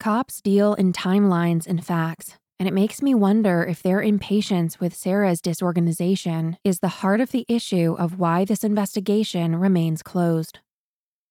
Cops 0.00 0.40
deal 0.40 0.74
in 0.74 0.92
timelines 0.92 1.66
and 1.66 1.84
facts, 1.84 2.38
And 2.60 2.66
it 2.66 2.74
makes 2.74 3.02
me 3.02 3.14
wonder 3.14 3.62
if 3.64 3.82
their 3.82 4.02
impatience 4.02 4.80
with 4.80 4.94
Sarah's 4.94 5.40
disorganization 5.40 6.56
is 6.64 6.80
the 6.80 6.88
heart 6.88 7.20
of 7.20 7.30
the 7.30 7.46
issue 7.48 7.94
of 7.98 8.18
why 8.18 8.44
this 8.44 8.64
investigation 8.64 9.56
remains 9.56 10.02
closed. 10.02 10.58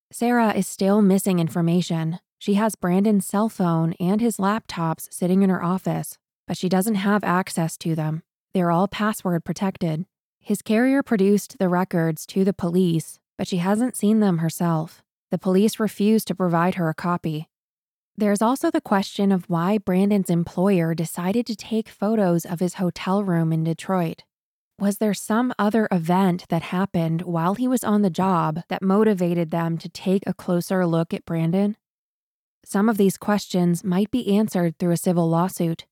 Sarah 0.10 0.54
is 0.54 0.68
still 0.68 1.02
missing 1.02 1.40
information. 1.40 2.20
She 2.40 2.54
has 2.54 2.76
Brandon's 2.76 3.28
cell 3.28 3.50
phone 3.50 3.94
and 4.00 4.22
his 4.22 4.38
laptops 4.38 5.12
sitting 5.12 5.44
in 5.44 5.50
her 5.50 5.62
office, 5.62 6.18
but 6.48 6.56
she 6.56 6.70
doesn't 6.70 6.96
have 6.96 7.26
access 7.26 7.78
to 7.80 7.94
them. 7.94 8.24
They're 8.58 8.72
all 8.72 8.88
password 8.88 9.45
protected. 9.45 10.08
His 10.39 10.64
carrier 10.64 11.03
produced 11.03 11.60
the 11.60 11.70
records 11.70 12.26
to 12.26 12.43
the 12.43 12.53
police, 12.53 13.20
but 13.38 13.47
she 13.47 13.58
hasn't 13.58 13.95
seen 13.95 14.20
them 14.20 14.39
herself. 14.39 15.03
The 15.30 15.38
police 15.38 15.80
refused 15.80 16.28
to 16.30 16.34
provide 16.34 16.74
her 16.74 16.89
a 16.89 16.95
copy. 16.95 17.49
There's 18.18 18.41
also 18.41 18.72
the 18.72 18.82
question 18.82 19.32
of 19.32 19.47
why 19.47 19.78
Brandon's 19.78 20.32
employer 20.32 20.95
decided 20.95 21.45
to 21.45 21.55
take 21.55 21.88
photos 21.88 22.45
of 22.45 22.60
his 22.60 22.74
hotel 22.82 23.24
room 23.24 23.53
in 23.53 23.64
Detroit. 23.64 24.24
Was 24.80 24.97
there 24.97 25.14
some 25.14 25.53
other 25.60 25.88
event 25.91 26.45
that 26.49 26.64
happened 26.64 27.22
while 27.22 27.53
he 27.53 27.68
was 27.68 27.84
on 27.84 28.01
the 28.01 28.10
job 28.10 28.62
that 28.70 28.82
motivated 28.82 29.51
them 29.51 29.78
to 29.78 29.88
take 29.88 30.24
a 30.26 30.34
closer 30.34 30.84
look 30.88 31.14
at 31.14 31.26
Brandon? 31.26 31.78
Some 32.66 32.89
of 32.89 32.97
these 32.97 33.20
questions 33.20 33.84
might 33.84 34.10
be 34.10 34.36
answered 34.36 34.80
through 34.80 34.93
a 34.93 34.97
civil 34.97 35.30
lawsuit. 35.30 35.86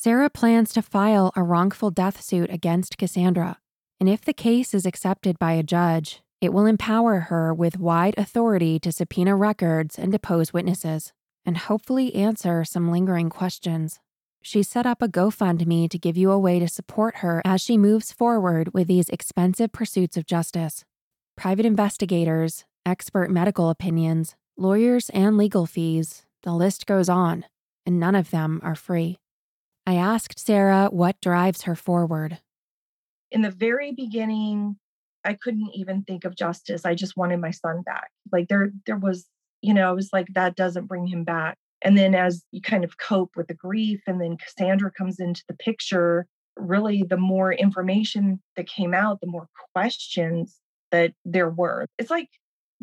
Sarah 0.00 0.30
plans 0.30 0.72
to 0.72 0.80
file 0.80 1.32
a 1.34 1.42
wrongful 1.42 1.90
death 1.90 2.22
suit 2.22 2.50
against 2.50 2.98
Cassandra, 2.98 3.58
and 3.98 4.08
if 4.08 4.20
the 4.20 4.32
case 4.32 4.72
is 4.72 4.86
accepted 4.86 5.40
by 5.40 5.54
a 5.54 5.62
judge, 5.64 6.22
it 6.40 6.52
will 6.52 6.66
empower 6.66 7.18
her 7.18 7.52
with 7.52 7.80
wide 7.80 8.14
authority 8.16 8.78
to 8.78 8.92
subpoena 8.92 9.34
records 9.34 9.98
and 9.98 10.12
depose 10.12 10.52
witnesses, 10.52 11.12
and 11.44 11.58
hopefully 11.58 12.14
answer 12.14 12.64
some 12.64 12.92
lingering 12.92 13.28
questions. 13.28 13.98
She 14.40 14.62
set 14.62 14.86
up 14.86 15.02
a 15.02 15.08
GoFundMe 15.08 15.90
to 15.90 15.98
give 15.98 16.16
you 16.16 16.30
a 16.30 16.38
way 16.38 16.60
to 16.60 16.68
support 16.68 17.16
her 17.16 17.42
as 17.44 17.60
she 17.60 17.76
moves 17.76 18.12
forward 18.12 18.72
with 18.72 18.86
these 18.86 19.08
expensive 19.08 19.72
pursuits 19.72 20.16
of 20.16 20.26
justice. 20.26 20.84
Private 21.36 21.66
investigators, 21.66 22.64
expert 22.86 23.32
medical 23.32 23.68
opinions, 23.68 24.36
lawyers, 24.56 25.10
and 25.10 25.36
legal 25.36 25.66
fees, 25.66 26.24
the 26.44 26.52
list 26.52 26.86
goes 26.86 27.08
on, 27.08 27.46
and 27.84 27.98
none 27.98 28.14
of 28.14 28.30
them 28.30 28.60
are 28.62 28.76
free. 28.76 29.18
I 29.88 29.94
asked 29.94 30.38
Sarah 30.38 30.88
what 30.90 31.18
drives 31.22 31.62
her 31.62 31.74
forward. 31.74 32.40
In 33.30 33.40
the 33.40 33.50
very 33.50 33.90
beginning, 33.92 34.76
I 35.24 35.32
couldn't 35.32 35.70
even 35.72 36.02
think 36.02 36.26
of 36.26 36.36
justice. 36.36 36.84
I 36.84 36.94
just 36.94 37.16
wanted 37.16 37.40
my 37.40 37.52
son 37.52 37.80
back. 37.86 38.10
Like 38.30 38.48
there 38.48 38.70
there 38.84 38.98
was, 38.98 39.24
you 39.62 39.72
know, 39.72 39.88
I 39.88 39.92
was 39.92 40.10
like 40.12 40.26
that 40.34 40.56
doesn't 40.56 40.88
bring 40.88 41.06
him 41.06 41.24
back. 41.24 41.56
And 41.80 41.96
then 41.96 42.14
as 42.14 42.44
you 42.52 42.60
kind 42.60 42.84
of 42.84 42.98
cope 42.98 43.30
with 43.34 43.46
the 43.46 43.54
grief 43.54 44.02
and 44.06 44.20
then 44.20 44.36
Cassandra 44.36 44.92
comes 44.92 45.18
into 45.20 45.42
the 45.48 45.54
picture, 45.54 46.26
really 46.54 47.02
the 47.02 47.16
more 47.16 47.50
information 47.50 48.42
that 48.56 48.68
came 48.68 48.92
out, 48.92 49.22
the 49.22 49.26
more 49.26 49.48
questions 49.72 50.58
that 50.90 51.14
there 51.24 51.48
were. 51.48 51.86
It's 51.96 52.10
like 52.10 52.28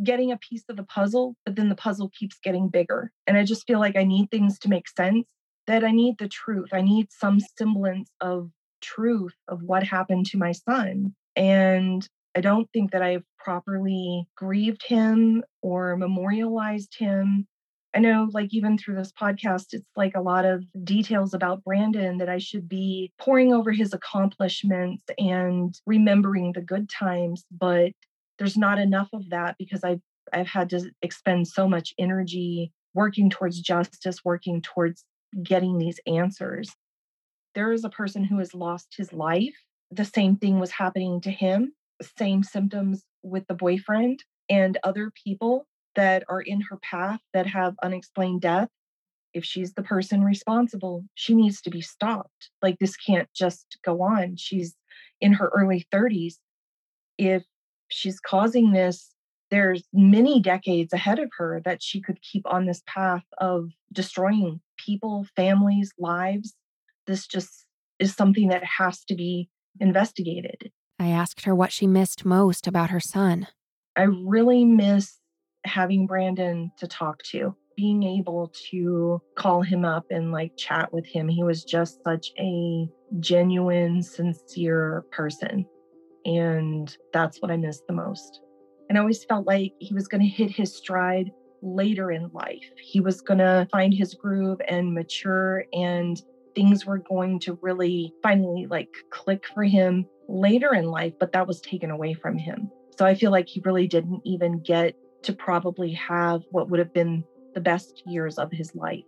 getting 0.03 0.31
a 0.31 0.37
piece 0.37 0.63
of 0.69 0.75
the 0.75 0.83
puzzle, 0.83 1.35
but 1.45 1.55
then 1.55 1.69
the 1.69 1.75
puzzle 1.75 2.09
keeps 2.17 2.39
getting 2.43 2.67
bigger. 2.67 3.11
And 3.27 3.37
I 3.37 3.43
just 3.43 3.67
feel 3.67 3.79
like 3.79 3.95
I 3.95 4.05
need 4.05 4.31
things 4.31 4.57
to 4.59 4.69
make 4.69 4.89
sense, 4.89 5.27
that 5.67 5.83
I 5.83 5.91
need 5.91 6.17
the 6.19 6.27
truth. 6.27 6.69
I 6.73 6.81
need 6.81 7.11
some 7.11 7.39
semblance 7.39 8.11
of 8.21 8.49
truth 8.81 9.35
of 9.47 9.63
what 9.63 9.83
happened 9.83 10.27
to 10.27 10.37
my 10.37 10.51
son. 10.51 11.15
And 11.35 12.07
I 12.35 12.41
don't 12.41 12.69
think 12.71 12.91
that 12.91 13.01
I've 13.01 13.23
properly 13.39 14.27
grieved 14.35 14.83
him 14.85 15.43
or 15.61 15.95
memorialized 15.95 16.95
him. 16.97 17.47
I 17.95 17.99
know, 17.99 18.29
like, 18.33 18.53
even 18.53 18.77
through 18.77 18.95
this 18.95 19.13
podcast, 19.13 19.67
it's 19.71 19.89
like 19.95 20.15
a 20.15 20.21
lot 20.21 20.43
of 20.43 20.65
details 20.83 21.33
about 21.33 21.63
Brandon 21.63 22.17
that 22.17 22.27
I 22.27 22.39
should 22.39 22.67
be 22.67 23.13
pouring 23.17 23.53
over 23.53 23.71
his 23.71 23.93
accomplishments 23.93 25.03
and 25.17 25.73
remembering 25.85 26.51
the 26.51 26.61
good 26.61 26.89
times, 26.89 27.45
but 27.49 27.93
there's 28.37 28.57
not 28.57 28.79
enough 28.79 29.07
of 29.13 29.29
that 29.29 29.55
because 29.57 29.83
I've 29.83 30.01
I've 30.33 30.47
had 30.47 30.69
to 30.71 30.91
expend 31.01 31.47
so 31.47 31.69
much 31.69 31.93
energy 31.97 32.73
working 32.93 33.29
towards 33.29 33.61
justice, 33.61 34.25
working 34.25 34.61
towards 34.61 35.05
getting 35.43 35.77
these 35.77 35.99
answers. 36.07 36.71
There 37.53 37.71
is 37.71 37.83
a 37.83 37.89
person 37.89 38.23
who 38.23 38.39
has 38.39 38.53
lost 38.53 38.95
his 38.97 39.13
life. 39.13 39.55
The 39.91 40.05
same 40.05 40.35
thing 40.35 40.59
was 40.59 40.71
happening 40.71 41.21
to 41.21 41.31
him 41.31 41.73
same 42.17 42.43
symptoms 42.43 43.03
with 43.23 43.47
the 43.47 43.53
boyfriend 43.53 44.23
and 44.49 44.77
other 44.83 45.11
people 45.23 45.67
that 45.95 46.23
are 46.29 46.41
in 46.41 46.61
her 46.61 46.77
path 46.77 47.19
that 47.33 47.47
have 47.47 47.75
unexplained 47.81 48.41
death, 48.41 48.69
if 49.33 49.43
she's 49.45 49.73
the 49.73 49.83
person 49.83 50.23
responsible, 50.23 51.03
she 51.15 51.35
needs 51.35 51.61
to 51.61 51.69
be 51.69 51.81
stopped. 51.81 52.49
Like 52.61 52.79
this 52.79 52.95
can't 52.95 53.29
just 53.33 53.77
go 53.83 54.01
on. 54.01 54.35
She's 54.37 54.75
in 55.21 55.33
her 55.33 55.51
early 55.53 55.85
30s. 55.93 56.35
If 57.17 57.43
she's 57.89 58.19
causing 58.19 58.71
this, 58.71 59.11
there's 59.51 59.83
many 59.93 60.41
decades 60.41 60.91
ahead 60.91 61.19
of 61.19 61.29
her 61.37 61.61
that 61.65 61.81
she 61.81 62.01
could 62.01 62.21
keep 62.21 62.45
on 62.45 62.65
this 62.65 62.81
path 62.87 63.23
of 63.37 63.69
destroying 63.91 64.59
people, 64.77 65.25
families, 65.35 65.91
lives. 65.97 66.55
This 67.07 67.27
just 67.27 67.65
is 67.99 68.15
something 68.15 68.49
that 68.49 68.63
has 68.63 69.03
to 69.05 69.15
be 69.15 69.49
investigated. 69.79 70.71
I 70.99 71.09
asked 71.09 71.45
her 71.45 71.53
what 71.55 71.71
she 71.71 71.87
missed 71.87 72.25
most 72.25 72.67
about 72.67 72.89
her 72.89 72.99
son. 72.99 73.47
I 73.95 74.03
really 74.03 74.65
miss 74.65 75.19
having 75.65 76.07
Brandon 76.07 76.71
to 76.77 76.87
talk 76.87 77.21
to, 77.31 77.55
being 77.75 78.03
able 78.03 78.51
to 78.71 79.21
call 79.37 79.61
him 79.61 79.83
up 79.83 80.05
and 80.09 80.31
like 80.31 80.55
chat 80.57 80.93
with 80.93 81.05
him. 81.05 81.27
He 81.27 81.43
was 81.43 81.63
just 81.63 82.03
such 82.03 82.31
a 82.39 82.87
genuine, 83.19 84.01
sincere 84.01 85.05
person. 85.11 85.65
And 86.25 86.95
that's 87.13 87.41
what 87.41 87.51
I 87.51 87.57
miss 87.57 87.81
the 87.87 87.93
most. 87.93 88.41
And 88.89 88.97
I 88.97 89.01
always 89.01 89.23
felt 89.25 89.47
like 89.47 89.73
he 89.79 89.93
was 89.93 90.07
going 90.07 90.21
to 90.21 90.27
hit 90.27 90.51
his 90.51 90.75
stride 90.75 91.31
later 91.61 92.11
in 92.11 92.29
life. 92.33 92.63
He 92.81 92.99
was 92.99 93.21
going 93.21 93.39
to 93.39 93.67
find 93.71 93.93
his 93.93 94.13
groove 94.13 94.59
and 94.67 94.93
mature, 94.93 95.65
and 95.73 96.21
things 96.55 96.85
were 96.85 96.99
going 96.99 97.39
to 97.41 97.59
really 97.61 98.13
finally 98.23 98.67
like 98.67 98.89
click 99.09 99.45
for 99.53 99.63
him 99.63 100.05
later 100.27 100.73
in 100.73 100.85
life, 100.85 101.13
but 101.19 101.31
that 101.33 101.47
was 101.47 101.61
taken 101.61 101.91
away 101.91 102.13
from 102.13 102.37
him. 102.37 102.71
So 102.97 103.05
I 103.05 103.15
feel 103.15 103.31
like 103.31 103.47
he 103.47 103.61
really 103.65 103.87
didn't 103.87 104.21
even 104.23 104.61
get 104.61 104.95
to 105.23 105.33
probably 105.33 105.91
have 105.93 106.43
what 106.51 106.69
would 106.69 106.79
have 106.79 106.93
been 106.93 107.23
the 107.53 107.61
best 107.61 108.03
years 108.05 108.37
of 108.37 108.51
his 108.51 108.75
life. 108.75 109.03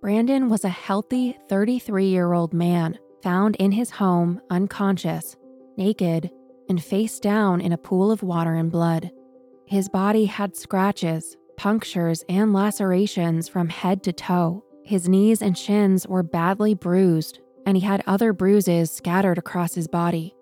Brandon 0.00 0.48
was 0.48 0.64
a 0.64 0.68
healthy 0.68 1.36
33 1.48 2.06
year 2.06 2.32
old 2.32 2.52
man 2.52 2.98
found 3.22 3.56
in 3.56 3.72
his 3.72 3.90
home, 3.90 4.40
unconscious, 4.50 5.36
naked, 5.76 6.30
and 6.68 6.82
face 6.82 7.18
down 7.18 7.60
in 7.60 7.72
a 7.72 7.78
pool 7.78 8.10
of 8.10 8.22
water 8.22 8.54
and 8.54 8.70
blood. 8.70 9.10
His 9.66 9.88
body 9.88 10.26
had 10.26 10.56
scratches, 10.56 11.36
punctures, 11.56 12.24
and 12.28 12.52
lacerations 12.52 13.48
from 13.48 13.68
head 13.68 14.02
to 14.04 14.12
toe. 14.12 14.64
His 14.84 15.08
knees 15.08 15.42
and 15.42 15.56
shins 15.56 16.06
were 16.06 16.22
badly 16.22 16.74
bruised, 16.74 17.40
and 17.64 17.76
he 17.76 17.82
had 17.82 18.02
other 18.06 18.32
bruises 18.32 18.90
scattered 18.90 19.38
across 19.38 19.74
his 19.74 19.88
body. 19.88 20.34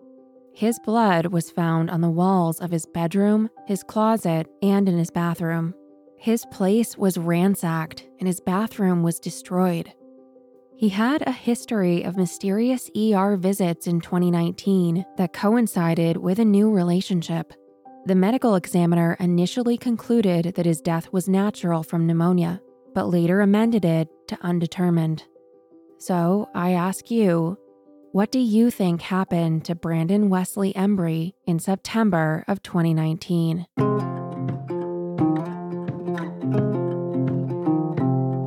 His 0.53 0.79
blood 0.79 1.27
was 1.27 1.51
found 1.51 1.91
on 1.91 2.01
the 2.01 2.11
walls 2.11 2.61
of 2.61 2.71
his 2.71 2.87
bedroom, 2.87 3.51
his 3.67 3.83
closet, 3.83 4.47
and 4.63 4.89
in 4.89 4.97
his 4.99 5.11
bathroom. 5.11 5.75
His 6.17 6.47
place 6.47 6.97
was 6.97 7.19
ransacked 7.19 8.07
and 8.19 8.27
his 8.29 8.41
bathroom 8.41 9.03
was 9.03 9.19
destroyed. 9.19 9.93
He 10.77 10.89
had 10.89 11.23
a 11.27 11.33
history 11.33 12.03
of 12.03 12.17
mysterious 12.17 12.91
ER 12.97 13.37
visits 13.37 13.87
in 13.87 14.01
2019 14.01 15.05
that 15.17 15.33
coincided 15.33 16.17
with 16.17 16.39
a 16.39 16.45
new 16.45 16.71
relationship. 16.71 17.53
The 18.07 18.15
medical 18.15 18.55
examiner 18.55 19.17
initially 19.19 19.79
concluded 19.79 20.57
that 20.57 20.67
his 20.67 20.83
death 20.83 21.11
was 21.11 21.27
natural 21.27 21.83
from 21.83 22.07
pneumonia, 22.07 22.61
but 22.93 23.09
later 23.09 23.41
amended 23.41 23.87
it 23.87 24.09
to 24.29 24.37
undetermined. 24.43 25.25
So 25.97 26.51
I 26.55 26.73
ask 26.73 27.11
you, 27.11 27.57
what 28.13 28.31
do 28.31 28.39
you 28.41 28.71
think 28.71 29.01
happened 29.01 29.65
to 29.65 29.75
Brandon 29.75 30.29
Wesley 30.29 30.75
Embry 30.75 31.33
in 31.47 31.59
September 31.59 32.45
of 32.47 32.63
2019? 32.63 33.67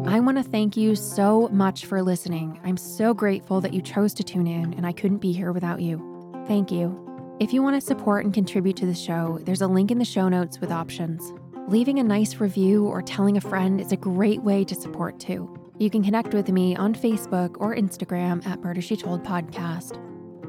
I 0.08 0.20
want 0.20 0.38
to 0.38 0.43
thank 0.43 0.78
you 0.78 0.93
so 0.93 1.47
much 1.47 1.88
for 1.88 2.03
listening. 2.03 2.60
I'm 2.64 2.78
so 2.78 3.16
grateful 3.16 3.60
that 3.62 3.74
you 3.74 3.82
chose 3.82 4.14
to 4.16 4.24
tune 4.24 4.45
in, 4.45 4.76
and 4.76 4.86
I 4.86 4.91
couldn't 4.91 5.18
be 5.18 5.32
here 5.32 5.51
without 5.51 5.82
you. 5.82 6.43
Thank 6.47 6.72
you. 6.72 7.07
If 7.40 7.54
you 7.54 7.62
want 7.62 7.80
to 7.80 7.86
support 7.86 8.26
and 8.26 8.34
contribute 8.34 8.78
to 8.78 8.88
the 8.88 8.96
show, 8.96 9.38
there's 9.44 9.62
a 9.62 9.68
link 9.68 9.92
in 9.92 10.00
the 10.00 10.06
show 10.06 10.28
notes 10.28 10.60
with 10.60 10.72
options. 10.72 11.34
Leaving 11.68 12.00
a 12.00 12.04
nice 12.04 12.38
review 12.38 12.88
or 12.88 13.04
telling 13.04 13.38
a 13.38 13.42
friend 13.42 13.80
is 13.80 13.92
a 13.92 13.98
great 13.98 14.42
way 14.42 14.64
to 14.64 14.74
support 14.74 15.20
too. 15.20 15.56
You 15.78 15.92
can 15.92 16.04
connect 16.04 16.34
with 16.34 16.50
me 16.50 16.76
on 16.76 16.96
Facebook 16.96 17.56
or 17.60 17.76
Instagram 17.76 18.44
at 18.48 18.62
Murder 18.62 18.82
She 18.82 18.98
Told 18.98 19.24
Podcast. 19.24 20.04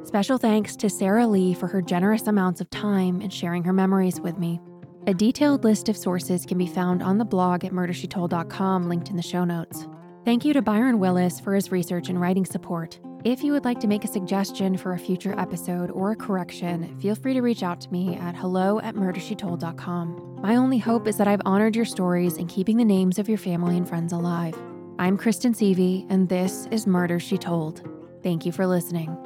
Special 0.06 0.38
thanks 0.38 0.76
to 0.76 0.88
Sarah 0.88 1.26
Lee 1.26 1.52
for 1.52 1.66
her 1.66 1.82
generous 1.82 2.26
amounts 2.26 2.62
of 2.62 2.70
time 2.70 3.20
and 3.20 3.30
sharing 3.30 3.64
her 3.64 3.74
memories 3.74 4.18
with 4.18 4.38
me. 4.38 4.58
A 5.06 5.12
detailed 5.12 5.64
list 5.64 5.90
of 5.90 5.96
sources 5.96 6.46
can 6.46 6.56
be 6.56 6.66
found 6.66 7.02
on 7.02 7.18
the 7.18 7.24
blog 7.26 7.66
at 7.66 7.72
murdershetold.com, 7.72 8.88
linked 8.88 9.10
in 9.10 9.16
the 9.16 9.22
show 9.22 9.44
notes. 9.44 9.86
Thank 10.24 10.44
you 10.44 10.52
to 10.52 10.62
Byron 10.62 10.98
Willis 10.98 11.40
for 11.40 11.54
his 11.54 11.72
research 11.72 12.08
and 12.08 12.20
writing 12.20 12.44
support. 12.44 12.98
If 13.24 13.42
you 13.42 13.52
would 13.52 13.64
like 13.64 13.80
to 13.80 13.86
make 13.86 14.04
a 14.04 14.08
suggestion 14.08 14.76
for 14.76 14.92
a 14.92 14.98
future 14.98 15.34
episode 15.38 15.90
or 15.90 16.12
a 16.12 16.16
correction, 16.16 16.96
feel 17.00 17.14
free 17.14 17.34
to 17.34 17.40
reach 17.40 17.62
out 17.62 17.80
to 17.82 17.90
me 17.90 18.16
at 18.16 18.36
hello 18.36 18.78
at 18.80 18.94
murdershetold.com. 18.94 20.38
My 20.42 20.56
only 20.56 20.78
hope 20.78 21.06
is 21.08 21.16
that 21.16 21.28
I've 21.28 21.42
honored 21.44 21.74
your 21.74 21.84
stories 21.84 22.36
and 22.36 22.48
keeping 22.48 22.76
the 22.76 22.84
names 22.84 23.18
of 23.18 23.28
your 23.28 23.38
family 23.38 23.76
and 23.76 23.88
friends 23.88 24.12
alive. 24.12 24.54
I'm 24.98 25.16
Kristen 25.16 25.52
Seavey, 25.52 26.06
and 26.10 26.28
this 26.28 26.66
is 26.70 26.86
Murder 26.86 27.18
She 27.18 27.38
Told. 27.38 27.88
Thank 28.22 28.44
you 28.44 28.52
for 28.52 28.66
listening. 28.66 29.16